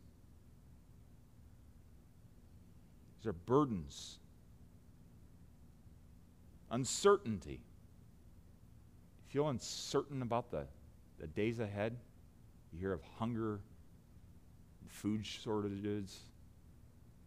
These 3.18 3.26
are 3.26 3.32
burdens, 3.32 4.18
uncertainty. 6.70 7.60
Feel 9.26 9.48
uncertain 9.48 10.22
about 10.22 10.52
the, 10.52 10.66
the 11.18 11.26
days 11.26 11.58
ahead? 11.58 11.96
You 12.72 12.78
hear 12.78 12.92
of 12.92 13.02
hunger, 13.18 13.58
food 14.86 15.26
shortages. 15.26 16.20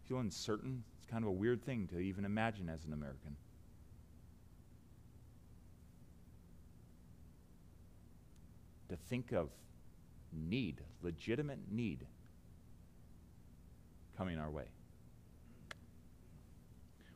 Feel 0.06 0.20
uncertain? 0.20 0.84
Kind 1.10 1.24
of 1.24 1.28
a 1.28 1.32
weird 1.32 1.64
thing 1.64 1.88
to 1.88 1.98
even 1.98 2.24
imagine 2.24 2.68
as 2.68 2.84
an 2.84 2.92
American. 2.92 3.36
To 8.90 8.96
think 8.96 9.32
of 9.32 9.50
need, 10.32 10.80
legitimate 11.02 11.58
need, 11.70 12.06
coming 14.16 14.38
our 14.38 14.50
way. 14.50 14.64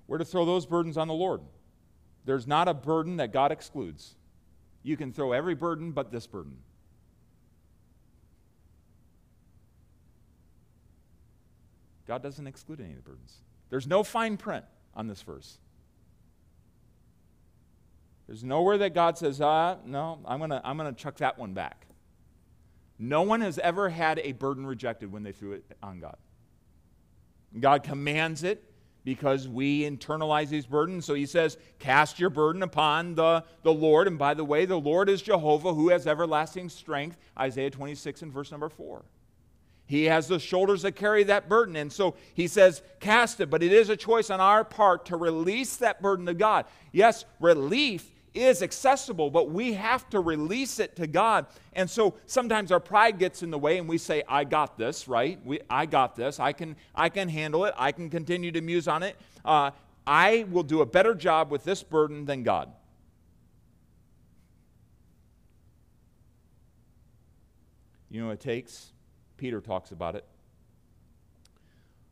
We're 0.06 0.18
to 0.18 0.24
throw 0.24 0.44
those 0.44 0.66
burdens 0.66 0.96
on 0.96 1.08
the 1.08 1.14
Lord. 1.14 1.40
There's 2.24 2.46
not 2.46 2.68
a 2.68 2.74
burden 2.74 3.16
that 3.16 3.32
God 3.32 3.52
excludes. 3.52 4.14
You 4.82 4.96
can 4.96 5.12
throw 5.12 5.32
every 5.32 5.54
burden 5.54 5.92
but 5.92 6.12
this 6.12 6.26
burden. 6.26 6.56
God 12.06 12.22
doesn't 12.22 12.46
exclude 12.46 12.80
any 12.80 12.90
of 12.90 12.96
the 12.96 13.02
burdens. 13.02 13.38
There's 13.72 13.86
no 13.86 14.04
fine 14.04 14.36
print 14.36 14.66
on 14.94 15.06
this 15.06 15.22
verse. 15.22 15.56
There's 18.26 18.44
nowhere 18.44 18.76
that 18.76 18.92
God 18.92 19.16
says, 19.16 19.40
ah, 19.40 19.78
no, 19.86 20.18
I'm 20.26 20.40
going 20.40 20.50
to 20.50 20.60
I'm 20.62 20.76
going 20.76 20.94
to 20.94 21.02
chuck 21.02 21.16
that 21.16 21.38
one 21.38 21.54
back. 21.54 21.86
No 22.98 23.22
one 23.22 23.40
has 23.40 23.58
ever 23.58 23.88
had 23.88 24.18
a 24.18 24.32
burden 24.32 24.66
rejected 24.66 25.10
when 25.10 25.22
they 25.22 25.32
threw 25.32 25.52
it 25.52 25.64
on 25.82 26.00
God. 26.00 26.18
God 27.58 27.82
commands 27.82 28.44
it 28.44 28.62
because 29.04 29.48
we 29.48 29.88
internalize 29.88 30.50
these 30.50 30.66
burdens. 30.66 31.06
So 31.06 31.14
he 31.14 31.24
says, 31.24 31.56
Cast 31.78 32.20
your 32.20 32.28
burden 32.28 32.62
upon 32.62 33.14
the, 33.14 33.42
the 33.62 33.72
Lord. 33.72 34.06
And 34.06 34.18
by 34.18 34.34
the 34.34 34.44
way, 34.44 34.66
the 34.66 34.78
Lord 34.78 35.08
is 35.08 35.22
Jehovah 35.22 35.72
who 35.72 35.88
has 35.88 36.06
everlasting 36.06 36.68
strength. 36.68 37.16
Isaiah 37.38 37.70
26 37.70 38.20
and 38.20 38.32
verse 38.34 38.50
number 38.50 38.68
4. 38.68 39.02
He 39.92 40.04
has 40.04 40.26
the 40.26 40.38
shoulders 40.38 40.80
that 40.82 40.92
carry 40.92 41.22
that 41.24 41.50
burden. 41.50 41.76
And 41.76 41.92
so 41.92 42.14
he 42.32 42.48
says, 42.48 42.80
cast 42.98 43.42
it. 43.42 43.50
But 43.50 43.62
it 43.62 43.74
is 43.74 43.90
a 43.90 43.96
choice 43.96 44.30
on 44.30 44.40
our 44.40 44.64
part 44.64 45.04
to 45.06 45.18
release 45.18 45.76
that 45.76 46.00
burden 46.00 46.24
to 46.24 46.32
God. 46.32 46.64
Yes, 46.92 47.26
relief 47.40 48.10
is 48.32 48.62
accessible, 48.62 49.28
but 49.28 49.50
we 49.50 49.74
have 49.74 50.08
to 50.08 50.20
release 50.20 50.78
it 50.78 50.96
to 50.96 51.06
God. 51.06 51.44
And 51.74 51.90
so 51.90 52.14
sometimes 52.24 52.72
our 52.72 52.80
pride 52.80 53.18
gets 53.18 53.42
in 53.42 53.50
the 53.50 53.58
way 53.58 53.76
and 53.76 53.86
we 53.86 53.98
say, 53.98 54.22
I 54.26 54.44
got 54.44 54.78
this, 54.78 55.08
right? 55.08 55.38
We, 55.44 55.60
I 55.68 55.84
got 55.84 56.16
this. 56.16 56.40
I 56.40 56.54
can, 56.54 56.74
I 56.94 57.10
can 57.10 57.28
handle 57.28 57.66
it. 57.66 57.74
I 57.76 57.92
can 57.92 58.08
continue 58.08 58.50
to 58.50 58.62
muse 58.62 58.88
on 58.88 59.02
it. 59.02 59.18
Uh, 59.44 59.72
I 60.06 60.46
will 60.50 60.62
do 60.62 60.80
a 60.80 60.86
better 60.86 61.14
job 61.14 61.50
with 61.50 61.64
this 61.64 61.82
burden 61.82 62.24
than 62.24 62.44
God. 62.44 62.72
You 68.08 68.22
know 68.22 68.28
what 68.28 68.34
it 68.34 68.40
takes? 68.40 68.91
Peter 69.42 69.60
talks 69.60 69.90
about 69.90 70.14
it. 70.14 70.24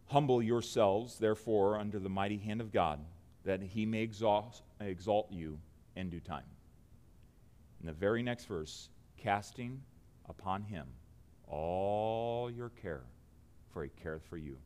Humble 0.07 0.43
yourselves, 0.43 1.17
therefore, 1.17 1.79
under 1.79 2.01
the 2.01 2.09
mighty 2.09 2.39
hand 2.39 2.61
of 2.61 2.73
God, 2.73 2.99
that 3.45 3.63
he 3.63 3.87
may 3.87 4.03
exalt, 4.03 4.63
exalt 4.81 5.31
you 5.31 5.57
in 5.95 6.11
due 6.11 6.19
time. 6.19 6.43
In 7.81 7.87
the 7.87 7.93
very 7.93 8.21
next 8.21 8.47
verse, 8.47 8.89
casting 9.17 9.81
upon 10.29 10.65
him 10.65 10.89
all 11.47 12.51
your 12.51 12.71
care, 12.71 13.05
for 13.73 13.85
he 13.85 13.91
careth 14.03 14.25
for 14.29 14.37
you. 14.37 14.57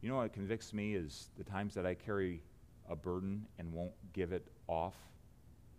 You 0.00 0.10
know 0.10 0.18
what 0.18 0.32
convicts 0.32 0.72
me 0.72 0.94
is 0.94 1.30
the 1.36 1.42
times 1.42 1.74
that 1.74 1.84
I 1.84 1.94
carry 1.94 2.40
a 2.88 2.94
burden 2.94 3.44
and 3.58 3.72
won't 3.72 3.94
give 4.12 4.30
it 4.30 4.46
off. 4.68 4.94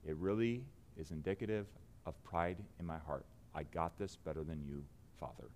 It 0.06 0.18
really 0.18 0.66
is 0.98 1.12
indicative 1.12 1.68
of 2.06 2.22
pride 2.26 2.58
in 2.82 2.86
my 2.86 2.98
heart. 2.98 3.26
I 3.56 3.64
got 3.64 3.98
this 3.98 4.18
better 4.18 4.44
than 4.44 4.62
you, 4.68 4.84
Father. 5.24 5.50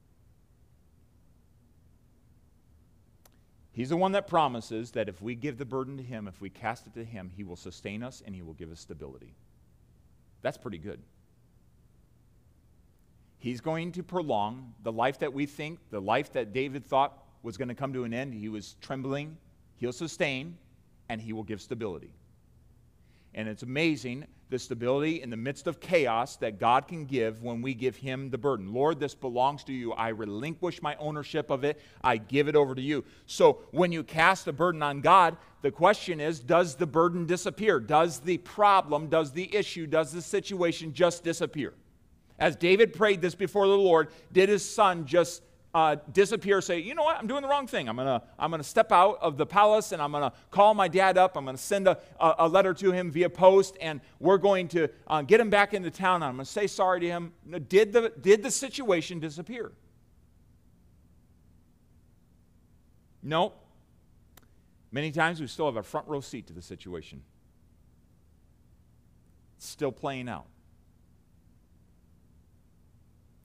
He's 3.73 3.89
the 3.89 3.97
one 3.97 4.13
that 4.13 4.27
promises 4.27 4.91
that 4.91 5.09
if 5.09 5.21
we 5.21 5.35
give 5.35 5.57
the 5.57 5.65
burden 5.65 5.97
to 5.97 6.03
Him, 6.03 6.27
if 6.27 6.39
we 6.39 6.49
cast 6.49 6.87
it 6.87 6.93
to 6.93 7.03
Him, 7.03 7.29
He 7.35 7.43
will 7.43 7.57
sustain 7.57 8.01
us 8.01 8.23
and 8.25 8.33
He 8.33 8.41
will 8.41 8.53
give 8.53 8.71
us 8.71 8.79
stability. 8.79 9.33
That's 10.41 10.57
pretty 10.57 10.77
good. 10.77 11.01
He's 13.39 13.59
going 13.59 13.91
to 13.91 14.03
prolong 14.03 14.73
the 14.83 14.91
life 14.91 15.19
that 15.19 15.33
we 15.33 15.45
think, 15.45 15.79
the 15.91 16.01
life 16.01 16.31
that 16.33 16.53
David 16.53 16.85
thought 16.85 17.23
was 17.43 17.57
going 17.57 17.67
to 17.67 17.75
come 17.75 17.93
to 17.93 18.03
an 18.03 18.13
end. 18.13 18.33
He 18.33 18.49
was 18.49 18.77
trembling. 18.81 19.37
He'll 19.75 19.91
sustain 19.91 20.57
and 21.09 21.21
He 21.21 21.33
will 21.33 21.43
give 21.43 21.61
stability. 21.61 22.13
And 23.35 23.47
it's 23.47 23.63
amazing 23.63 24.25
the 24.49 24.57
stability 24.57 25.21
in 25.21 25.29
the 25.29 25.37
midst 25.37 25.67
of 25.67 25.79
chaos 25.79 26.37
that 26.37 26.59
God 26.59 26.87
can 26.87 27.05
give 27.05 27.41
when 27.43 27.61
we 27.61 27.73
give 27.73 27.97
Him 27.97 28.29
the 28.29 28.37
burden. 28.37 28.73
Lord, 28.73 28.99
this 28.99 29.13
belongs 29.13 29.63
to 29.65 29.73
you. 29.73 29.93
I 29.93 30.09
relinquish 30.09 30.81
my 30.81 30.95
ownership 30.97 31.49
of 31.49 31.63
it. 31.63 31.81
I 32.01 32.17
give 32.17 32.47
it 32.47 32.55
over 32.55 32.73
to 32.73 32.81
you. 32.81 33.03
So 33.25 33.59
when 33.71 33.91
you 33.91 34.03
cast 34.03 34.45
the 34.45 34.53
burden 34.53 34.81
on 34.81 35.01
God, 35.01 35.37
the 35.61 35.71
question 35.71 36.21
is 36.21 36.39
does 36.39 36.75
the 36.75 36.87
burden 36.87 37.25
disappear? 37.25 37.79
Does 37.79 38.19
the 38.19 38.37
problem, 38.37 39.07
does 39.07 39.31
the 39.31 39.53
issue, 39.55 39.87
does 39.87 40.11
the 40.11 40.21
situation 40.21 40.93
just 40.93 41.23
disappear? 41.23 41.73
As 42.39 42.55
David 42.55 42.93
prayed 42.93 43.21
this 43.21 43.35
before 43.35 43.67
the 43.67 43.77
Lord, 43.77 44.09
did 44.31 44.47
his 44.47 44.67
son 44.67 45.05
just 45.05 45.41
uh, 45.73 45.97
disappear, 46.11 46.61
say, 46.61 46.79
you 46.79 46.95
know 46.95 47.03
what, 47.03 47.17
I'm 47.17 47.27
doing 47.27 47.41
the 47.41 47.47
wrong 47.47 47.67
thing. 47.67 47.87
I'm 47.87 47.95
going 47.95 48.07
to 48.07 48.21
I'm 48.39 48.51
gonna 48.51 48.63
step 48.63 48.91
out 48.91 49.19
of 49.21 49.37
the 49.37 49.45
palace 49.45 49.91
and 49.91 50.01
I'm 50.01 50.11
going 50.11 50.23
to 50.23 50.35
call 50.49 50.73
my 50.73 50.87
dad 50.87 51.17
up. 51.17 51.37
I'm 51.37 51.45
going 51.45 51.55
to 51.55 51.61
send 51.61 51.87
a, 51.87 51.99
a, 52.19 52.47
letter 52.47 52.73
to 52.75 52.91
him 52.91 53.11
via 53.11 53.29
post 53.29 53.77
and 53.81 54.01
we're 54.19 54.37
going 54.37 54.69
to 54.69 54.87
uh, 55.07 55.21
get 55.21 55.39
him 55.39 55.49
back 55.49 55.73
into 55.73 55.91
town. 55.91 56.23
I'm 56.23 56.35
going 56.35 56.45
to 56.45 56.51
say 56.51 56.67
sorry 56.67 57.01
to 57.01 57.07
him. 57.07 57.33
Did 57.67 57.93
the, 57.93 58.11
did 58.19 58.43
the 58.43 58.51
situation 58.51 59.19
disappear? 59.19 59.71
No. 63.21 63.53
Many 64.91 65.11
times 65.11 65.41
we 65.41 65.47
still 65.47 65.65
have 65.65 65.75
a 65.75 65.83
front 65.83 66.07
row 66.07 66.21
seat 66.21 66.47
to 66.47 66.53
the 66.53 66.61
situation. 66.61 67.21
It's 69.57 69.67
still 69.67 69.91
playing 69.91 70.29
out. 70.29 70.47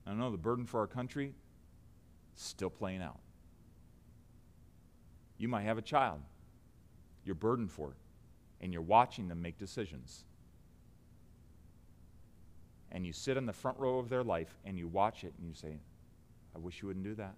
I 0.07 0.11
don't 0.11 0.19
know, 0.19 0.31
the 0.31 0.39
burden 0.39 0.67
for 0.67 0.81
our 0.81 0.87
country, 0.87 1.35
still 2.35 2.71
playing 2.71 3.03
out. 3.03 3.19
You 5.39 5.49
might 5.49 5.63
have 5.63 5.79
a 5.79 5.83
child, 5.83 6.21
you're 7.25 7.35
burdened 7.35 7.71
for 7.71 7.95
and 8.61 8.73
you're 8.73 8.83
watching 8.83 9.29
them 9.29 9.43
make 9.43 9.59
decisions. 9.59 10.25
And 12.93 13.05
you 13.05 13.13
sit 13.13 13.37
in 13.37 13.47
the 13.47 13.53
front 13.53 13.79
row 13.79 13.99
of 13.99 14.09
their 14.09 14.23
life 14.23 14.55
and 14.65 14.79
you 14.79 14.87
watch 14.87 15.25
it 15.25 15.35
and 15.39 15.49
you 15.49 15.55
say, 15.55 15.79
I 16.55 16.59
wish 16.59 16.81
you 16.81 16.89
wouldn't 16.89 17.05
do 17.05 17.15
that. 17.17 17.35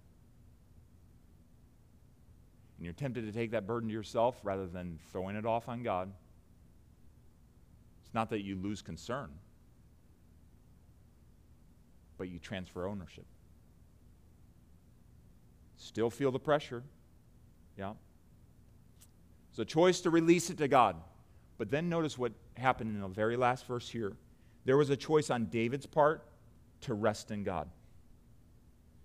And 2.77 2.85
you're 2.85 2.93
tempted 2.93 3.25
to 3.25 3.31
take 3.31 3.51
that 3.51 3.65
burden 3.65 3.89
to 3.89 3.93
yourself 3.93 4.39
rather 4.43 4.67
than 4.67 4.99
throwing 5.11 5.35
it 5.35 5.45
off 5.45 5.69
on 5.69 5.81
God. 5.81 6.11
It's 8.03 8.13
not 8.13 8.29
that 8.29 8.43
you 8.43 8.57
lose 8.57 8.81
concern, 8.81 9.31
but 12.17 12.27
you 12.27 12.37
transfer 12.37 12.85
ownership. 12.85 13.25
Still 15.77 16.09
feel 16.09 16.31
the 16.31 16.39
pressure. 16.39 16.83
Yeah. 17.77 17.93
It's 19.49 19.59
a 19.59 19.65
choice 19.65 20.01
to 20.01 20.09
release 20.09 20.49
it 20.49 20.57
to 20.57 20.67
God. 20.67 20.95
But 21.57 21.71
then 21.71 21.89
notice 21.89 22.17
what 22.17 22.33
happened 22.57 22.95
in 22.95 23.01
the 23.01 23.07
very 23.07 23.37
last 23.37 23.65
verse 23.65 23.89
here. 23.89 24.13
There 24.65 24.77
was 24.77 24.89
a 24.89 24.97
choice 24.97 25.29
on 25.29 25.45
David's 25.45 25.85
part 25.85 26.27
to 26.81 26.93
rest 26.93 27.31
in 27.31 27.43
God. 27.43 27.67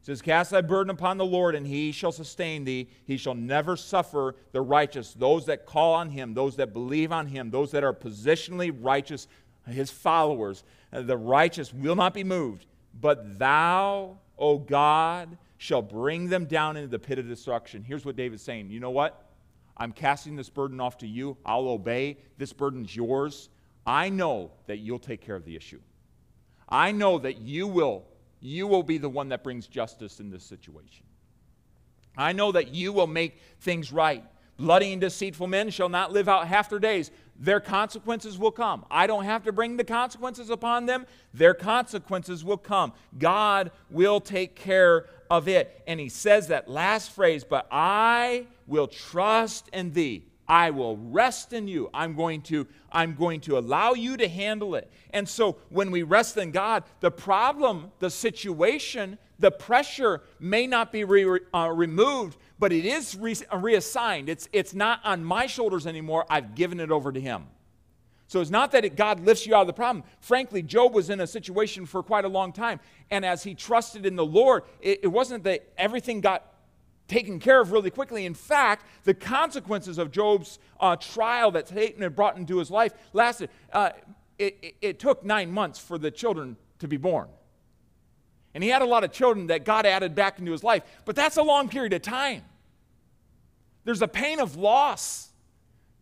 It 0.01 0.07
says, 0.07 0.23
Cast 0.23 0.51
thy 0.51 0.63
burden 0.63 0.91
upon 0.91 1.19
the 1.19 1.25
Lord, 1.25 1.55
and 1.55 1.67
he 1.67 1.93
shall 1.93 2.13
sustain 2.13 2.65
thee. 2.65 2.89
He 3.05 3.19
shall 3.19 3.35
never 3.35 3.77
suffer 3.77 4.35
the 4.53 4.63
righteous, 4.63 5.13
those 5.13 5.47
that 5.47 5.67
call 5.67 5.95
on 5.95 6.11
him, 6.11 6.33
those 6.33 6.57
that 6.57 6.73
believe 6.73 7.13
on 7.13 7.27
him, 7.27 7.51
those 7.51 7.71
that 7.73 7.85
are 7.85 7.93
positionally 7.93 8.77
righteous, 8.81 9.29
his 9.67 9.91
followers. 9.91 10.65
The 10.91 11.17
righteous 11.17 11.75
will 11.75 11.97
not 11.97 12.15
be 12.15 12.25
moved. 12.25 12.67
But 12.99 13.39
thou, 13.39 14.17
O 14.39 14.59
God, 14.59 15.37
shall 15.61 15.83
bring 15.83 16.27
them 16.31 16.47
down 16.47 16.75
into 16.79 16.89
the 16.89 16.99
pit 16.99 17.19
of 17.19 17.29
destruction. 17.29 17.85
Here's 17.85 18.07
what 18.07 18.17
David's 18.17 18.43
saying 18.43 18.71
You 18.71 18.81
know 18.81 18.91
what? 18.91 19.27
I'm 19.77 19.93
casting 19.93 20.35
this 20.35 20.49
burden 20.49 20.81
off 20.81 20.97
to 20.99 21.07
you. 21.07 21.37
I'll 21.45 21.69
obey. 21.69 22.17
This 22.39 22.53
burden's 22.55 22.97
yours. 22.97 23.51
I 23.87 24.09
know 24.09 24.53
that 24.67 24.79
you'll 24.79 24.99
take 24.99 25.21
care 25.21 25.37
of 25.37 25.45
the 25.45 25.55
issue. 25.55 25.81
I 26.67 26.93
know 26.93 27.19
that 27.19 27.43
you 27.43 27.67
will 27.67 28.05
you 28.41 28.67
will 28.67 28.83
be 28.83 28.97
the 28.97 29.11
one 29.11 29.29
that 29.29 29.45
brings 29.45 29.67
justice 29.67 30.19
in 30.19 30.31
this 30.31 30.45
situation. 30.45 31.05
I 32.17 32.33
know 32.33 32.53
that 32.53 32.75
you 32.75 32.95
will 32.95 33.07
make 33.07 33.39
things 33.61 33.93
right. 33.93 34.25
Bloody 34.57 34.93
and 34.93 35.01
deceitful 35.01 35.47
men 35.47 35.69
shall 35.69 35.91
not 35.91 36.11
live 36.11 36.27
out 36.27 36.49
half 36.49 36.71
their 36.71 36.79
days. 36.79 37.11
Their 37.41 37.59
consequences 37.59 38.39
will 38.39 38.51
come. 38.51 38.85
I 38.91 39.07
don't 39.07 39.25
have 39.25 39.45
to 39.45 39.53
bring 39.53 39.79
the 39.79 39.85
consequences 39.85 40.51
upon 40.51 40.85
them. 40.85 41.07
Their 41.33 41.55
consequences 41.55 42.45
will 42.45 42.59
come. 42.59 42.93
God 43.19 43.71
will 43.89 44.21
take 44.21 44.55
care 44.55 45.07
of 45.31 45.49
it. 45.49 45.83
And 45.87 45.99
he 45.99 46.11
says 46.11 46.49
that 46.49 46.69
last 46.69 47.13
phrase, 47.13 47.43
but 47.43 47.67
I 47.71 48.47
will 48.67 48.87
trust 48.87 49.71
in 49.73 49.93
thee. 49.93 50.27
I 50.47 50.71
will 50.71 50.97
rest 50.97 51.53
in 51.53 51.67
you. 51.67 51.89
I'm 51.95 52.15
going 52.15 52.43
to 52.43 52.67
I'm 52.93 53.15
going 53.15 53.41
to 53.43 53.57
allow 53.57 53.93
you 53.93 54.17
to 54.17 54.29
handle 54.29 54.75
it. 54.75 54.91
And 55.11 55.29
so 55.29 55.59
when 55.69 55.93
we 55.93 56.03
rest 56.03 56.37
in 56.37 56.51
God, 56.51 56.83
the 56.99 57.11
problem, 57.11 57.93
the 58.01 58.11
situation, 58.11 59.17
the 59.39 59.53
pressure 59.53 60.23
may 60.41 60.67
not 60.67 60.91
be 60.91 61.05
re, 61.05 61.41
uh, 61.55 61.71
removed, 61.73 62.37
but 62.61 62.73
it 62.73 62.85
is 62.85 63.17
re, 63.17 63.35
reassigned. 63.57 64.29
It's 64.29 64.49
it's 64.53 64.75
not 64.75 65.01
on 65.03 65.25
my 65.25 65.47
shoulders 65.47 65.87
anymore. 65.87 66.27
I've 66.31 66.55
given 66.55 66.79
it 66.79 66.93
over 66.93 67.11
to 67.11 67.21
him. 67.21 67.47
So 68.29 68.41
it's 68.41 68.51
not 68.51 68.71
that 68.73 68.85
it, 68.85 68.95
God 68.95 69.19
lifts 69.19 69.45
you 69.45 69.57
out 69.57 69.63
of 69.63 69.67
the 69.67 69.73
problem. 69.73 70.05
Frankly, 70.21 70.63
Job 70.63 70.95
was 70.95 71.11
in 71.11 71.19
a 71.19 71.27
situation 71.27 71.85
for 71.85 72.01
quite 72.01 72.25
a 72.25 72.29
long 72.29 72.53
time. 72.53 72.79
And 73.11 73.25
as 73.25 73.43
he 73.43 73.57
trusted 73.57 74.07
in 74.07 74.15
the 74.15 74.25
Lord, 74.25 74.63
it, 74.81 75.01
it 75.03 75.09
wasn't 75.09 75.43
that 75.45 75.67
everything 75.77 76.21
got 76.21 76.47
taken 77.09 77.41
care 77.41 77.61
of 77.61 77.73
really 77.73 77.91
quickly. 77.91 78.27
In 78.27 78.35
fact, 78.35 78.87
the 79.03 79.15
consequences 79.15 79.99
of 79.99 80.13
Job's 80.13 80.61
uh, 80.79 80.95
trial 80.95 81.51
that 81.51 81.67
Satan 81.67 82.03
had 82.03 82.15
brought 82.15 82.37
into 82.37 82.59
his 82.59 82.71
life 82.71 82.93
lasted, 83.13 83.51
uh, 83.73 83.91
it, 84.39 84.59
it, 84.63 84.75
it 84.81 84.99
took 85.01 85.25
nine 85.25 85.51
months 85.51 85.81
for 85.81 85.99
the 85.99 86.13
children 86.13 86.57
to 86.79 86.87
be 86.87 86.99
born. 86.99 87.27
And 88.55 88.63
he 88.63 88.71
had 88.71 88.83
a 88.83 88.87
lot 88.87 89.03
of 89.03 89.11
children 89.11 89.49
that 89.49 89.65
God 89.65 89.87
added 89.87 90.15
back 90.15 90.39
into 90.39 90.53
his 90.53 90.63
life, 90.63 90.85
but 91.05 91.17
that's 91.17 91.37
a 91.37 91.43
long 91.43 91.69
period 91.69 91.93
of 91.95 92.03
time. 92.03 92.43
There's 93.85 94.03
a 94.03 94.09
pain 94.09 94.41
of 94.41 94.57
loss. 94.57 95.31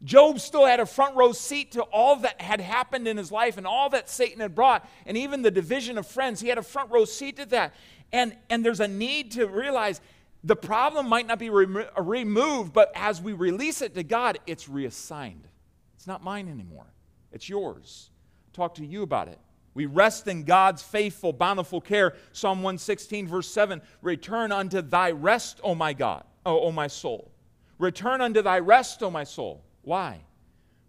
Job 0.05 0.39
still 0.39 0.65
had 0.65 0.81
a 0.81 0.87
front 0.87 1.17
row 1.17 1.33
seat 1.33 1.73
to 1.73 1.83
all 1.83 2.17
that 2.17 2.41
had 2.41 2.61
happened 2.61 3.09
in 3.09 3.17
his 3.17 3.33
life 3.33 3.57
and 3.57 3.67
all 3.67 3.91
that 3.91 4.09
Satan 4.09 4.41
had 4.41 4.55
brought, 4.55 4.89
and 5.07 5.17
even 5.17 5.43
the 5.43 5.51
division 5.51 5.99
of 5.99 6.07
friends. 6.07 6.41
He 6.41 6.49
had 6.49 6.59
a 6.59 6.63
front 6.63 6.91
row 6.91 7.05
seat 7.05 7.37
to 7.37 7.47
that. 7.47 7.75
And, 8.13 8.37
and 8.49 8.65
there's 8.65 8.81
a 8.81 8.89
need 8.89 9.33
to 9.33 9.47
realize 9.47 10.01
the 10.45 10.57
problem 10.57 11.09
might 11.09 11.27
not 11.27 11.39
be 11.39 11.51
remo- 11.51 11.91
removed, 11.99 12.73
but 12.73 12.93
as 12.95 13.21
we 13.21 13.33
release 13.33 13.83
it 13.83 13.95
to 13.97 14.03
God, 14.03 14.39
it's 14.47 14.69
reassigned. 14.69 15.47
It's 15.97 16.07
not 16.07 16.23
mine 16.23 16.49
anymore, 16.49 16.87
it's 17.33 17.49
yours. 17.49 18.11
talk 18.53 18.77
to 18.77 18.87
you 18.87 19.03
about 19.03 19.29
it. 19.29 19.39
We 19.75 19.87
rest 19.87 20.27
in 20.27 20.45
God's 20.45 20.83
faithful, 20.83 21.33
bountiful 21.33 21.81
care. 21.81 22.15
Psalm 22.33 22.63
116, 22.63 23.29
verse 23.29 23.49
7 23.49 23.81
Return 24.03 24.51
unto 24.53 24.81
thy 24.81 25.11
rest, 25.11 25.61
O 25.63 25.75
my 25.75 25.93
God, 25.93 26.25
O, 26.47 26.61
o 26.61 26.73
my 26.73 26.87
soul. 26.87 27.31
Return 27.79 28.21
unto 28.21 28.43
thy 28.43 28.59
rest, 28.59 29.03
O 29.03 29.11
my 29.11 29.25
soul. 29.25 29.63
Why? 29.83 30.21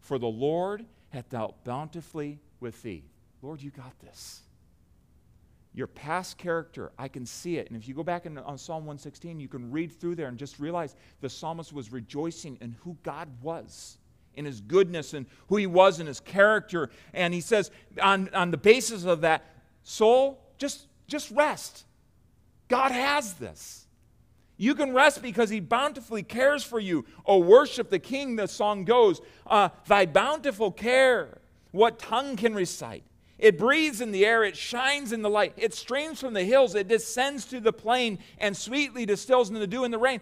For 0.01 0.17
the 0.17 0.27
Lord 0.27 0.85
hath 1.09 1.29
dealt 1.29 1.63
bountifully 1.63 2.39
with 2.59 2.81
thee. 2.81 3.03
Lord, 3.41 3.61
you 3.61 3.71
got 3.71 3.97
this. 3.99 4.41
Your 5.73 5.87
past 5.87 6.37
character, 6.37 6.91
I 6.97 7.07
can 7.07 7.25
see 7.25 7.57
it. 7.57 7.67
And 7.67 7.77
if 7.77 7.87
you 7.87 7.93
go 7.93 8.03
back 8.03 8.25
in, 8.25 8.37
on 8.39 8.57
Psalm 8.57 8.85
116, 8.85 9.39
you 9.39 9.47
can 9.47 9.71
read 9.71 9.91
through 9.91 10.15
there 10.15 10.27
and 10.27 10.37
just 10.37 10.59
realize 10.59 10.95
the 11.21 11.29
psalmist 11.29 11.71
was 11.71 11.91
rejoicing 11.91 12.57
in 12.59 12.75
who 12.83 12.97
God 13.03 13.29
was, 13.41 13.97
in 14.35 14.45
his 14.45 14.61
goodness 14.61 15.13
and 15.13 15.27
who 15.47 15.57
he 15.57 15.67
was 15.67 15.99
in 15.99 16.07
his 16.07 16.19
character. 16.19 16.89
And 17.13 17.33
he 17.33 17.41
says, 17.41 17.69
on, 18.01 18.33
on 18.33 18.51
the 18.51 18.57
basis 18.57 19.05
of 19.05 19.21
that, 19.21 19.45
soul, 19.83 20.41
just, 20.57 20.87
just 21.07 21.29
rest. 21.31 21.85
God 22.67 22.91
has 22.91 23.35
this. 23.35 23.85
You 24.61 24.75
can 24.75 24.93
rest 24.93 25.21
because 25.21 25.49
he 25.49 25.61
bountifully 25.61 26.21
cares 26.21 26.65
for 26.65 26.81
you. 26.81 27.05
Oh, 27.25 27.37
worship 27.37 27.89
the 27.89 27.97
king, 27.97 28.35
the 28.35 28.45
song 28.45 28.83
goes. 28.83 29.21
Uh, 29.47 29.69
Thy 29.87 30.05
bountiful 30.05 30.69
care, 30.69 31.39
what 31.71 31.97
tongue 31.97 32.35
can 32.35 32.53
recite? 32.53 33.03
It 33.37 33.57
breathes 33.57 34.01
in 34.01 34.11
the 34.11 34.25
air, 34.25 34.43
it 34.43 34.57
shines 34.57 35.13
in 35.13 35.21
the 35.21 35.29
light, 35.29 35.53
it 35.55 35.73
streams 35.73 36.19
from 36.19 36.33
the 36.33 36.43
hills, 36.43 36.75
it 36.75 36.89
descends 36.89 37.45
to 37.45 37.61
the 37.61 37.71
plain, 37.71 38.19
and 38.37 38.55
sweetly 38.55 39.05
distills 39.05 39.47
in 39.47 39.55
the 39.55 39.65
dew 39.65 39.85
and 39.85 39.93
the 39.93 39.97
rain. 39.97 40.19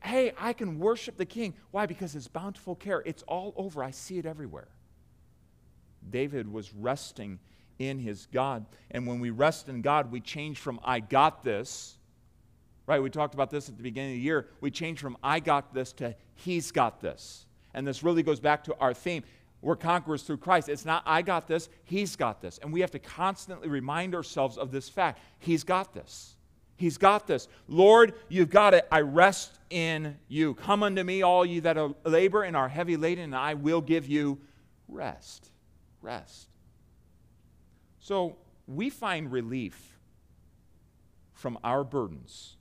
Hey, 0.00 0.32
I 0.38 0.52
can 0.52 0.78
worship 0.78 1.16
the 1.16 1.26
king. 1.26 1.54
Why? 1.72 1.86
Because 1.86 2.12
his 2.12 2.28
bountiful 2.28 2.76
care, 2.76 3.02
it's 3.04 3.24
all 3.24 3.54
over. 3.56 3.82
I 3.82 3.90
see 3.90 4.18
it 4.18 4.24
everywhere. 4.24 4.68
David 6.08 6.52
was 6.52 6.72
resting 6.72 7.40
in 7.80 7.98
his 7.98 8.28
God. 8.32 8.66
And 8.92 9.04
when 9.04 9.18
we 9.18 9.30
rest 9.30 9.68
in 9.68 9.82
God, 9.82 10.12
we 10.12 10.20
change 10.20 10.58
from 10.58 10.78
I 10.84 11.00
got 11.00 11.42
this, 11.42 11.98
right? 12.86 13.02
We 13.02 13.10
talked 13.10 13.34
about 13.34 13.50
this 13.50 13.68
at 13.68 13.76
the 13.76 13.82
beginning 13.82 14.12
of 14.12 14.16
the 14.16 14.22
year. 14.22 14.48
We 14.60 14.70
change 14.70 15.00
from 15.00 15.16
I 15.22 15.40
got 15.40 15.72
this 15.74 15.92
to 15.94 16.14
He's 16.34 16.70
got 16.72 17.00
this. 17.00 17.46
And 17.72 17.86
this 17.86 18.02
really 18.02 18.22
goes 18.22 18.40
back 18.40 18.64
to 18.64 18.76
our 18.78 18.94
theme. 18.94 19.24
We're 19.60 19.76
conquerors 19.76 20.22
through 20.22 20.36
Christ. 20.38 20.68
It's 20.68 20.84
not 20.84 21.02
I 21.06 21.22
got 21.22 21.48
this, 21.48 21.68
He's 21.84 22.16
got 22.16 22.40
this. 22.40 22.58
And 22.58 22.72
we 22.72 22.80
have 22.80 22.90
to 22.92 22.98
constantly 22.98 23.68
remind 23.68 24.14
ourselves 24.14 24.58
of 24.58 24.70
this 24.70 24.88
fact 24.88 25.20
He's 25.38 25.64
got 25.64 25.94
this. 25.94 26.36
He's 26.76 26.98
got 26.98 27.26
this. 27.26 27.48
Lord, 27.68 28.14
you've 28.28 28.50
got 28.50 28.74
it. 28.74 28.86
I 28.90 29.00
rest 29.00 29.58
in 29.70 30.18
you. 30.28 30.54
Come 30.54 30.82
unto 30.82 31.04
me, 31.04 31.22
all 31.22 31.46
you 31.46 31.60
that 31.62 31.78
labor 32.04 32.42
and 32.42 32.56
are 32.56 32.68
heavy 32.68 32.96
laden, 32.96 33.24
and 33.24 33.36
I 33.36 33.54
will 33.54 33.80
give 33.80 34.06
you 34.08 34.40
rest. 34.88 35.50
Rest. 36.02 36.48
So 38.00 38.36
we 38.66 38.90
find 38.90 39.30
relief 39.30 39.96
from 41.32 41.58
our 41.62 41.84
burdens 41.84 42.56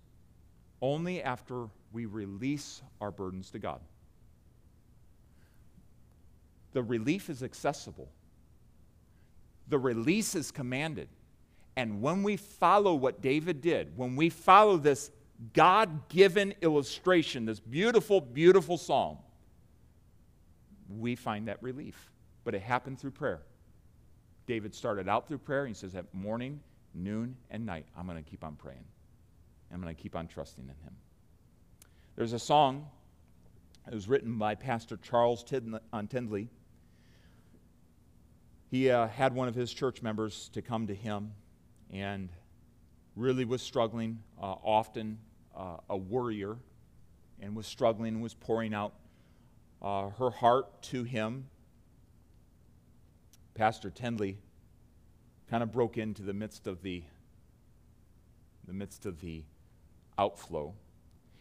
only 0.84 1.24
after 1.24 1.70
we 1.94 2.06
release 2.06 2.84
our 3.00 3.10
burdens 3.10 3.50
to 3.52 3.58
God. 3.58 3.80
The 6.74 6.84
relief 6.84 7.30
is 7.30 7.42
accessible, 7.42 8.12
the 9.68 9.80
release 9.80 10.36
is 10.36 10.52
commanded. 10.52 11.08
And 11.76 12.04
when 12.04 12.22
we 12.22 12.38
follow 12.38 12.94
what 12.94 13.20
David 13.20 13.60
did, 13.60 13.98
when 13.98 14.16
we 14.16 14.30
follow 14.30 14.78
this 14.78 15.10
God 15.54 16.08
given 16.08 16.54
illustration, 16.62 17.46
this 17.46 17.60
beautiful, 17.60 18.22
beautiful 18.22 18.78
psalm, 18.78 19.18
we 20.88 21.16
find 21.16 21.48
that 21.48 21.64
relief. 21.64 22.12
But 22.44 22.54
it 22.54 22.62
happened 22.62 23.00
through 23.00 23.12
prayer. 23.12 23.42
David 24.46 24.76
started 24.76 25.10
out 25.10 25.28
through 25.28 25.40
prayer. 25.40 25.62
and 25.62 25.70
He 25.70 25.74
says, 25.74 25.96
at 25.96 26.14
morning, 26.14 26.60
noon, 26.94 27.38
and 27.50 27.66
night, 27.66 27.88
I'm 27.98 28.06
going 28.06 28.24
to 28.24 28.30
keep 28.30 28.44
on 28.44 28.56
praying. 28.56 28.86
I'm 29.74 29.82
going 29.82 29.94
to 29.94 30.02
keep 30.02 30.16
on 30.16 30.28
trusting 30.28 30.64
in 30.64 30.70
him. 30.70 30.96
There's 32.16 32.34
a 32.34 32.40
song 32.40 32.88
that 33.86 33.94
was 33.94 34.08
written 34.08 34.38
by 34.38 34.56
Pastor 34.56 34.98
Charles 34.98 35.44
Tindley. 35.44 36.50
He 38.70 38.90
uh, 38.90 39.08
had 39.08 39.34
one 39.34 39.48
of 39.48 39.56
his 39.56 39.74
church 39.74 40.02
members 40.02 40.50
to 40.54 40.62
come 40.62 40.88
to 40.88 40.96
him 40.96 41.34
and 41.92 42.30
really 43.16 43.46
was 43.46 43.62
struggling, 43.62 44.20
uh, 44.42 44.56
often 44.64 45.20
uh, 45.56 45.78
a 45.90 45.98
worrier, 45.98 46.58
and 47.42 47.56
was 47.56 47.68
struggling, 47.68 48.16
and 48.16 48.24
was 48.24 48.34
pouring 48.34 48.74
out 48.74 48.94
uh, 49.82 50.10
her 50.12 50.30
heart 50.30 50.82
to 50.84 51.04
him 51.04 51.46
Pastor 53.54 53.92
Tindley 53.92 54.40
kind 55.48 55.62
of 55.62 55.72
broke 55.72 55.98
into 55.98 56.24
the 56.24 56.34
midst 56.34 56.66
of 56.66 56.82
the, 56.82 57.04
the 58.66 58.74
midst 58.74 59.06
of 59.06 59.22
the 59.22 59.44
outflow. 60.18 60.74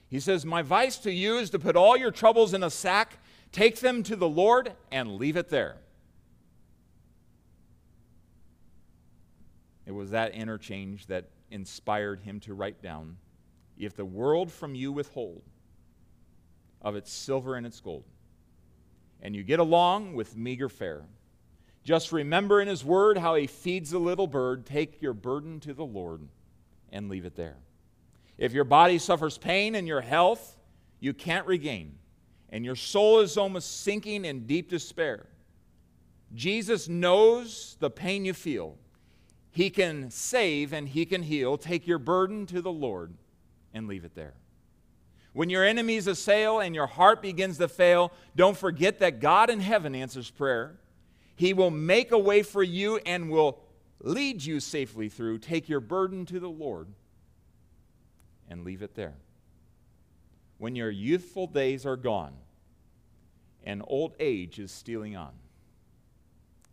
He 0.09 0.21
says, 0.21 0.45
My 0.45 0.61
advice 0.61 0.99
to 0.99 1.13
you 1.13 1.39
is 1.39 1.51
to 1.51 1.59
put 1.59 1.77
all 1.77 1.97
your 1.97 2.11
troubles 2.11 2.55
in 2.55 2.63
a 2.63 2.71
sack, 2.71 3.19
take 3.51 3.81
them 3.81 4.03
to 4.05 4.17
the 4.17 4.29
Lord, 4.29 4.73
and 4.91 5.17
leave 5.17 5.37
it 5.37 5.49
there. 5.49 5.77
It 9.87 9.93
was 9.93 10.11
that 10.11 10.33
interchange 10.33 11.07
that 11.07 11.31
inspired 11.51 12.21
him 12.21 12.41
to 12.41 12.55
write 12.55 12.83
down 12.83 13.17
If 13.79 13.97
the 13.97 14.05
world 14.05 14.53
from 14.53 14.75
you 14.75 14.93
withhold 14.93 15.43
of 16.81 16.97
its 16.97 17.13
silver 17.13 17.57
and 17.57 17.67
its 17.67 17.81
gold, 17.81 18.05
and 19.21 19.37
you 19.37 19.43
get 19.43 19.61
along 19.61 20.15
with 20.15 20.37
meager 20.37 20.69
fare, 20.69 21.05
just 21.85 22.13
remember 22.13 22.61
in 22.61 22.69
His 22.69 22.85
Word 22.85 23.19
how 23.19 23.35
He 23.35 23.47
feeds 23.47 23.91
the 23.91 23.99
little 23.99 24.27
bird. 24.27 24.67
Take 24.67 25.03
your 25.03 25.15
burden 25.15 25.59
to 25.61 25.75
the 25.75 25.85
Lord 25.85 26.29
and 26.93 27.09
leave 27.09 27.25
it 27.25 27.35
there. 27.35 27.57
If 28.39 28.53
your 28.53 28.65
body 28.65 28.99
suffers 28.99 29.39
pain 29.39 29.75
and 29.75 29.87
your 29.87 30.01
health 30.01 30.57
you 31.01 31.13
can't 31.13 31.47
regain, 31.49 31.99
and 32.51 32.65
your 32.65 32.77
soul 32.77 33.19
is 33.19 33.37
almost 33.37 33.81
sinking 33.83 34.25
in 34.25 34.47
deep 34.47 34.71
despair, 34.71 35.27
Jesus 36.35 36.89
knows 36.89 37.77
the 37.81 37.91
pain 37.91 38.25
you 38.25 38.33
feel. 38.33 38.77
He 39.51 39.69
can 39.69 40.11
save 40.11 40.73
and 40.73 40.89
He 40.89 41.05
can 41.05 41.23
heal. 41.23 41.59
Take 41.59 41.87
your 41.87 41.99
burden 41.99 42.47
to 42.47 42.63
the 42.63 42.71
Lord 42.71 43.15
and 43.75 43.89
leave 43.89 44.05
it 44.05 44.15
there. 44.15 44.35
When 45.33 45.51
your 45.51 45.65
enemies 45.65 46.07
assail 46.07 46.61
and 46.61 46.75
your 46.75 46.87
heart 46.87 47.21
begins 47.21 47.59
to 47.59 47.69
fail, 47.69 48.13
don't 48.37 48.57
forget 48.57 49.01
that 49.01 49.19
God 49.19 49.51
in 49.51 49.61
heaven 49.61 49.95
answers 49.95 50.31
prayer. 50.31 50.79
He 51.35 51.53
will 51.55 51.71
make 51.71 52.13
a 52.13 52.19
way 52.19 52.43
for 52.43 52.63
you 52.63 52.99
and 53.07 53.31
will 53.31 53.59
lead 54.01 54.45
you 54.45 54.61
safely 54.61 55.09
through. 55.09 55.39
Take 55.39 55.69
your 55.69 55.81
burden 55.81 56.27
to 56.27 56.39
the 56.39 56.51
Lord 56.51 56.89
and 58.53 58.65
leave 58.65 58.83
it 58.83 58.95
there. 58.95 59.15
When 60.59 60.77
your 60.77 60.91
youthful 60.91 61.47
days 61.47 61.87
are 61.87 61.97
gone 61.97 62.35
and 63.65 63.83
old 63.87 64.15
age 64.21 64.59
is 64.59 64.71
stealing 64.71 65.17
on, 65.17 65.33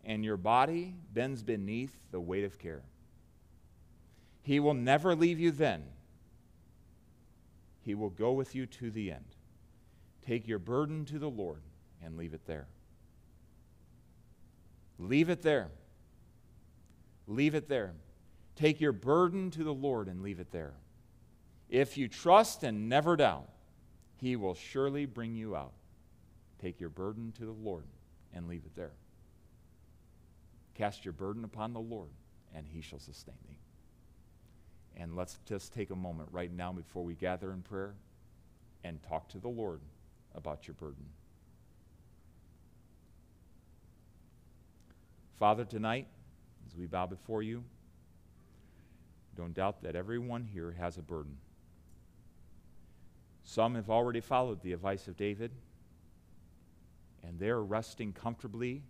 and 0.04 0.24
your 0.24 0.36
body 0.36 0.94
bends 1.12 1.42
beneath 1.42 1.96
the 2.10 2.20
weight 2.20 2.44
of 2.44 2.58
care, 2.58 2.82
He 4.42 4.60
will 4.60 4.74
never 4.74 5.14
leave 5.14 5.40
you 5.40 5.50
then. 5.50 5.82
He 7.82 7.94
will 7.94 8.10
go 8.10 8.32
with 8.32 8.54
you 8.54 8.66
to 8.66 8.90
the 8.90 9.10
end. 9.10 9.24
Take 10.26 10.46
your 10.46 10.58
burden 10.58 11.06
to 11.06 11.18
the 11.18 11.30
Lord 11.30 11.62
and 12.04 12.16
leave 12.16 12.34
it 12.34 12.44
there. 12.46 12.66
Leave 14.98 15.30
it 15.30 15.40
there. 15.40 15.70
Leave 17.26 17.54
it 17.54 17.68
there. 17.68 17.94
Take 18.54 18.82
your 18.82 18.92
burden 18.92 19.50
to 19.52 19.64
the 19.64 19.72
Lord 19.72 20.08
and 20.08 20.22
leave 20.22 20.40
it 20.40 20.52
there. 20.52 20.74
If 21.70 21.96
you 21.96 22.08
trust 22.08 22.64
and 22.64 22.88
never 22.88 23.16
doubt, 23.16 23.48
He 24.16 24.34
will 24.34 24.54
surely 24.54 25.06
bring 25.06 25.36
you 25.36 25.54
out. 25.54 25.72
Take 26.60 26.80
your 26.80 26.90
burden 26.90 27.32
to 27.38 27.46
the 27.46 27.52
Lord 27.52 27.84
and 28.34 28.48
leave 28.48 28.64
it 28.66 28.74
there. 28.74 28.90
Cast 30.74 31.04
your 31.04 31.12
burden 31.12 31.44
upon 31.44 31.72
the 31.72 31.80
Lord, 31.80 32.10
and 32.54 32.66
He 32.66 32.80
shall 32.80 32.98
sustain 32.98 33.36
thee. 33.48 33.56
And 34.96 35.14
let's 35.14 35.38
just 35.46 35.72
take 35.72 35.90
a 35.90 35.96
moment 35.96 36.28
right 36.32 36.52
now 36.52 36.72
before 36.72 37.04
we 37.04 37.14
gather 37.14 37.52
in 37.52 37.62
prayer 37.62 37.94
and 38.82 39.00
talk 39.04 39.28
to 39.28 39.38
the 39.38 39.48
Lord 39.48 39.80
about 40.34 40.66
your 40.66 40.74
burden. 40.74 41.04
Father, 45.38 45.64
tonight, 45.64 46.08
as 46.66 46.76
we 46.76 46.86
bow 46.86 47.06
before 47.06 47.42
you, 47.42 47.62
don't 49.36 49.54
doubt 49.54 49.82
that 49.82 49.94
everyone 49.94 50.44
here 50.52 50.74
has 50.78 50.98
a 50.98 51.02
burden. 51.02 51.36
Some 53.50 53.74
have 53.74 53.90
already 53.90 54.20
followed 54.20 54.62
the 54.62 54.72
advice 54.72 55.08
of 55.08 55.16
David, 55.16 55.50
and 57.24 57.36
they're 57.36 57.60
resting 57.60 58.12
comfortably 58.12 58.84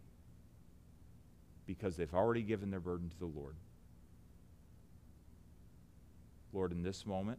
because 1.65 1.97
they've 1.97 2.13
already 2.13 2.43
given 2.43 2.71
their 2.71 2.79
burden 2.79 3.09
to 3.09 3.19
the 3.19 3.25
Lord. 3.25 3.57
Lord, 6.53 6.73
in 6.73 6.83
this 6.83 7.07
moment, 7.07 7.39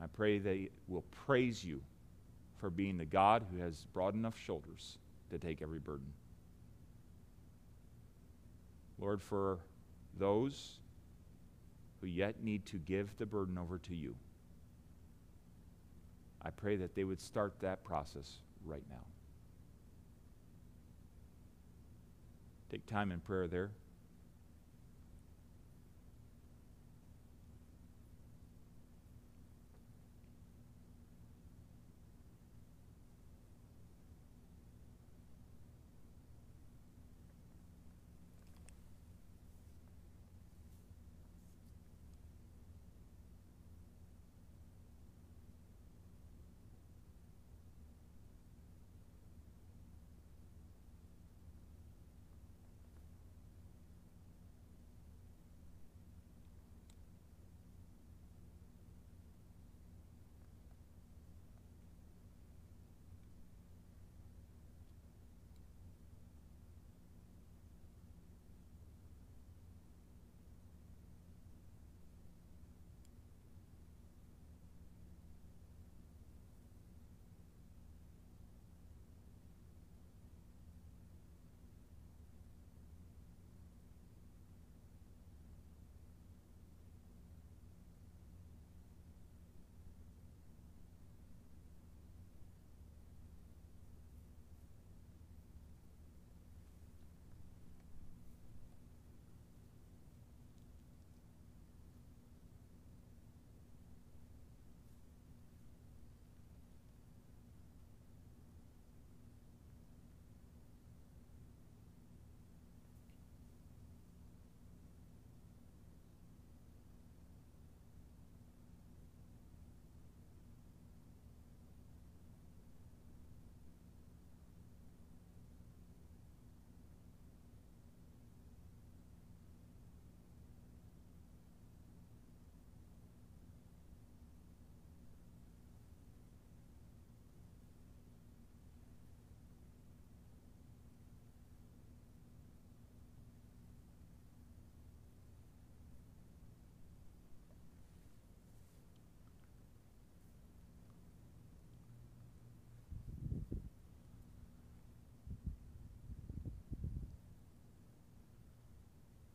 I 0.00 0.06
pray 0.06 0.38
they 0.38 0.68
will 0.86 1.02
praise 1.26 1.64
you 1.64 1.80
for 2.58 2.70
being 2.70 2.96
the 2.96 3.04
God 3.04 3.44
who 3.50 3.58
has 3.58 3.84
broad 3.92 4.14
enough 4.14 4.38
shoulders 4.38 4.98
to 5.30 5.38
take 5.38 5.62
every 5.62 5.80
burden. 5.80 6.12
Lord, 9.00 9.20
for 9.20 9.58
those 10.16 10.78
who 12.00 12.06
yet 12.06 12.40
need 12.40 12.66
to 12.66 12.76
give 12.76 13.18
the 13.18 13.26
burden 13.26 13.58
over 13.58 13.78
to 13.78 13.96
you, 13.96 14.14
I 16.42 16.50
pray 16.50 16.76
that 16.76 16.94
they 16.94 17.04
would 17.04 17.20
start 17.20 17.54
that 17.60 17.84
process 17.84 18.38
right 18.64 18.84
now. 18.90 19.04
Take 22.70 22.86
time 22.86 23.12
in 23.12 23.20
prayer 23.20 23.46
there. 23.48 23.70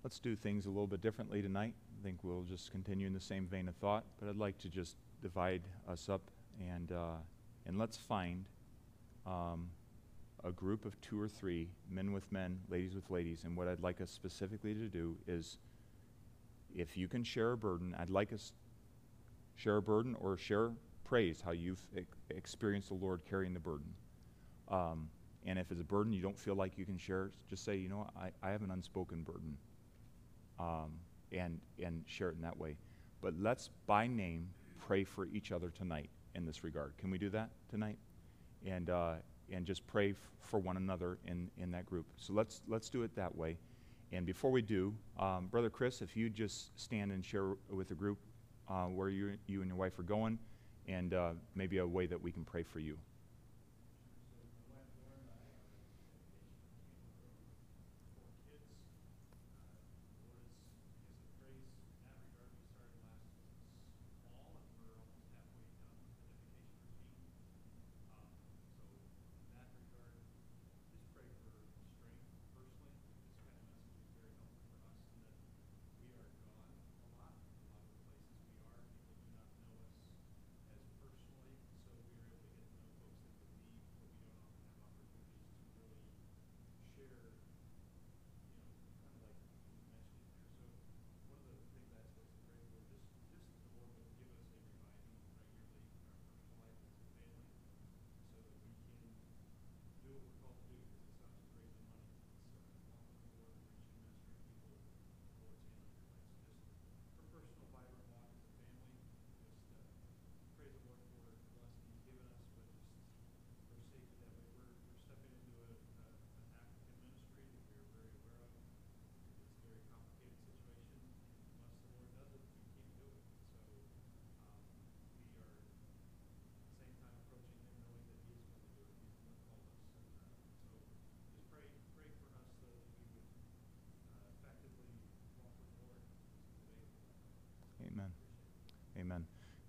Let's 0.04 0.20
do 0.20 0.36
things 0.36 0.66
a 0.66 0.70
little 0.70 0.88
bit 0.88 1.01
differently 1.01 1.41
tonight. 1.41 1.74
I 1.99 2.04
think 2.04 2.20
we'll 2.24 2.43
just 2.43 2.72
continue 2.72 3.08
in 3.08 3.14
the 3.14 3.22
same 3.22 3.47
vein 3.47 3.70
of 3.70 3.76
thought, 3.76 4.04
but 4.20 4.28
I'd 4.28 4.36
like 4.36 4.58
to 4.60 4.70
just 4.70 4.97
divide 5.22 5.62
us 5.88 6.10
up 6.10 6.22
and, 6.60 6.91
uh, 6.91 7.16
and 7.66 7.80
let's 7.80 7.95
find 7.97 8.43
um, 9.26 9.70
a 10.43 10.51
group 10.51 10.86
of 10.86 10.99
two 10.99 11.20
or 11.20 11.30
three, 11.30 11.70
men 11.89 12.12
with 12.12 12.30
men, 12.34 12.60
ladies 12.68 12.93
with 12.95 13.10
ladies. 13.10 13.45
And 13.45 13.56
what 13.56 13.70
I'd 13.70 13.80
like 13.80 14.01
us 14.01 14.12
specifically 14.12 14.74
to 14.74 14.88
do 14.88 15.16
is 15.26 15.58
if 16.76 16.97
you 16.97 17.08
can 17.08 17.24
share 17.24 17.54
a 17.54 17.58
burden, 17.58 17.95
I'd 17.97 18.10
like 18.10 18.34
us 18.34 18.51
share 19.56 19.78
a 19.78 19.82
burden 19.82 20.18
or 20.20 20.36
share 20.36 20.72
praise 21.06 21.41
how 21.45 21.51
you've 21.51 21.86
e- 21.97 22.01
experienced 22.32 22.89
the 22.89 22.95
Lord 22.95 23.22
carrying 23.30 23.54
the 23.54 23.60
burden. 23.60 23.93
Um, 24.68 25.08
and 25.45 25.58
if 25.58 25.72
it's 25.72 25.80
a 25.80 25.86
burden 25.86 26.12
you 26.12 26.22
don't 26.22 26.38
feel 26.38 26.56
like 26.56 26.78
you 26.78 26.86
can 26.86 26.97
share, 26.97 27.32
just 27.49 27.64
say, 27.64 27.78
you 27.78 27.88
know, 27.88 28.10
I, 28.18 28.32
I 28.41 28.51
have 28.51 28.64
an 28.64 28.72
unspoken 28.72 29.24
burden. 29.24 29.56
Um, 30.64 30.91
and, 31.34 31.59
and 31.84 32.03
share 32.07 32.30
it 32.30 32.36
in 32.36 32.41
that 32.41 32.57
way. 32.57 32.78
But 33.22 33.34
let's, 33.38 33.70
by 33.86 34.07
name, 34.07 34.47
pray 34.88 35.03
for 35.03 35.26
each 35.26 35.51
other 35.51 35.70
tonight 35.70 36.09
in 36.36 36.45
this 36.45 36.64
regard. 36.64 36.93
Can 36.97 37.11
we 37.11 37.18
do 37.18 37.30
that 37.32 37.49
tonight? 37.70 37.97
And, 38.66 38.89
uh, 38.89 39.16
and 39.51 39.66
just 39.66 39.86
pray 39.88 40.11
f- 40.11 40.18
for 40.39 40.59
one 40.59 40.78
another 40.78 41.18
in, 41.26 41.49
in 41.57 41.72
that 41.72 41.86
group. 41.86 42.05
So 42.18 42.34
let's, 42.34 42.61
let's 42.68 42.89
do 42.89 43.01
it 43.03 43.14
that 43.16 43.36
way. 43.36 43.57
And 44.11 44.26
before 44.26 44.51
we 44.51 44.61
do, 44.61 44.93
um, 45.20 45.47
Brother 45.47 45.70
Chris, 45.70 46.01
if 46.01 46.16
you 46.16 46.30
just 46.30 46.80
stand 46.80 47.11
and 47.11 47.26
share 47.26 47.55
with 47.70 47.89
the 47.89 47.95
group 47.95 48.20
uh, 48.70 48.86
where 48.86 49.09
you, 49.09 49.34
you 49.47 49.61
and 49.61 49.68
your 49.68 49.78
wife 49.78 49.97
are 49.99 50.03
going, 50.03 50.38
and 50.88 51.14
uh, 51.14 51.32
maybe 51.55 51.80
a 51.80 51.88
way 51.88 52.05
that 52.05 52.22
we 52.22 52.32
can 52.32 52.45
pray 52.45 52.64
for 52.64 52.80
you. 52.80 52.97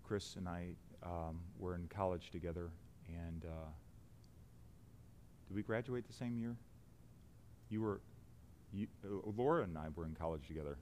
Chris 0.04 0.36
and 0.36 0.48
I 0.48 0.68
um, 1.02 1.40
were 1.58 1.74
in 1.74 1.88
college 1.88 2.30
together, 2.30 2.70
and 3.08 3.44
uh, 3.44 3.68
did 5.48 5.54
we 5.54 5.62
graduate 5.62 6.06
the 6.06 6.12
same 6.12 6.38
year? 6.38 6.56
You 7.70 7.80
were, 7.80 8.00
you, 8.72 8.86
uh, 9.04 9.30
Laura 9.36 9.64
and 9.64 9.76
I 9.76 9.86
were 9.94 10.04
in 10.04 10.14
college 10.14 10.46
together. 10.46 10.76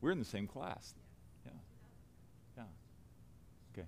We 0.00 0.08
are 0.08 0.12
in 0.12 0.18
the 0.18 0.24
same 0.24 0.46
class. 0.46 0.94
Yeah. 1.46 1.52
Yeah. 2.56 2.62
Okay. 3.72 3.86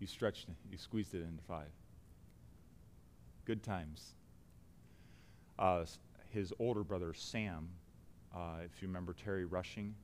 You 0.00 0.06
stretched, 0.06 0.48
it, 0.48 0.54
you 0.70 0.76
squeezed 0.76 1.14
it 1.14 1.22
into 1.22 1.42
five. 1.46 1.70
Good 3.44 3.62
times. 3.62 4.14
Uh, 5.58 5.84
his 6.30 6.52
older 6.58 6.84
brother, 6.84 7.14
Sam, 7.14 7.68
uh, 8.34 8.58
if 8.64 8.82
you 8.82 8.88
remember 8.88 9.14
Terry 9.14 9.44
Rushing 9.44 9.94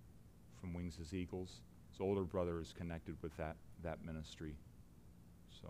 from 0.61 0.72
Wings 0.72 0.99
as 1.01 1.12
Eagles, 1.12 1.61
his 1.95 2.01
older 2.01 2.23
brother 2.23 2.61
is 2.61 2.75
connected 2.77 3.15
with 3.23 3.37
that, 3.37 3.55
that 3.85 4.05
ministry. 4.05 4.57
So, 5.63 5.69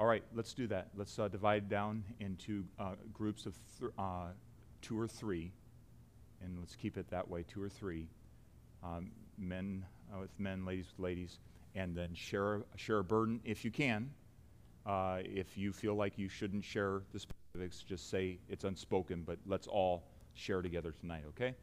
all 0.00 0.06
right, 0.06 0.24
let's 0.34 0.52
do 0.52 0.66
that. 0.66 0.88
Let's 0.96 1.16
uh, 1.16 1.28
divide 1.28 1.68
down 1.68 2.02
into 2.18 2.64
uh, 2.80 2.94
groups 3.12 3.46
of 3.46 3.54
th- 3.78 3.92
uh, 3.96 4.26
two 4.82 4.98
or 4.98 5.06
three, 5.06 5.52
and 6.42 6.58
let's 6.58 6.74
keep 6.74 6.96
it 6.96 7.08
that 7.10 7.28
way 7.28 7.44
two 7.46 7.62
or 7.62 7.68
three. 7.68 8.08
Um, 8.82 9.12
men 9.38 9.84
uh, 10.12 10.18
with 10.20 10.40
men, 10.40 10.64
ladies 10.66 10.86
with 10.96 11.04
ladies, 11.04 11.38
and 11.76 11.94
then 11.94 12.14
share, 12.14 12.62
share 12.74 12.98
a 12.98 13.04
burden 13.04 13.40
if 13.44 13.64
you 13.64 13.70
can. 13.70 14.10
Uh, 14.84 15.18
if 15.22 15.56
you 15.56 15.72
feel 15.72 15.94
like 15.94 16.18
you 16.18 16.28
shouldn't 16.28 16.64
share 16.64 17.02
the 17.12 17.20
specifics, 17.20 17.82
just 17.82 18.10
say 18.10 18.38
it's 18.48 18.64
unspoken, 18.64 19.22
but 19.24 19.38
let's 19.46 19.68
all 19.68 20.02
share 20.34 20.62
together 20.62 20.92
tonight, 21.00 21.22
okay? 21.28 21.54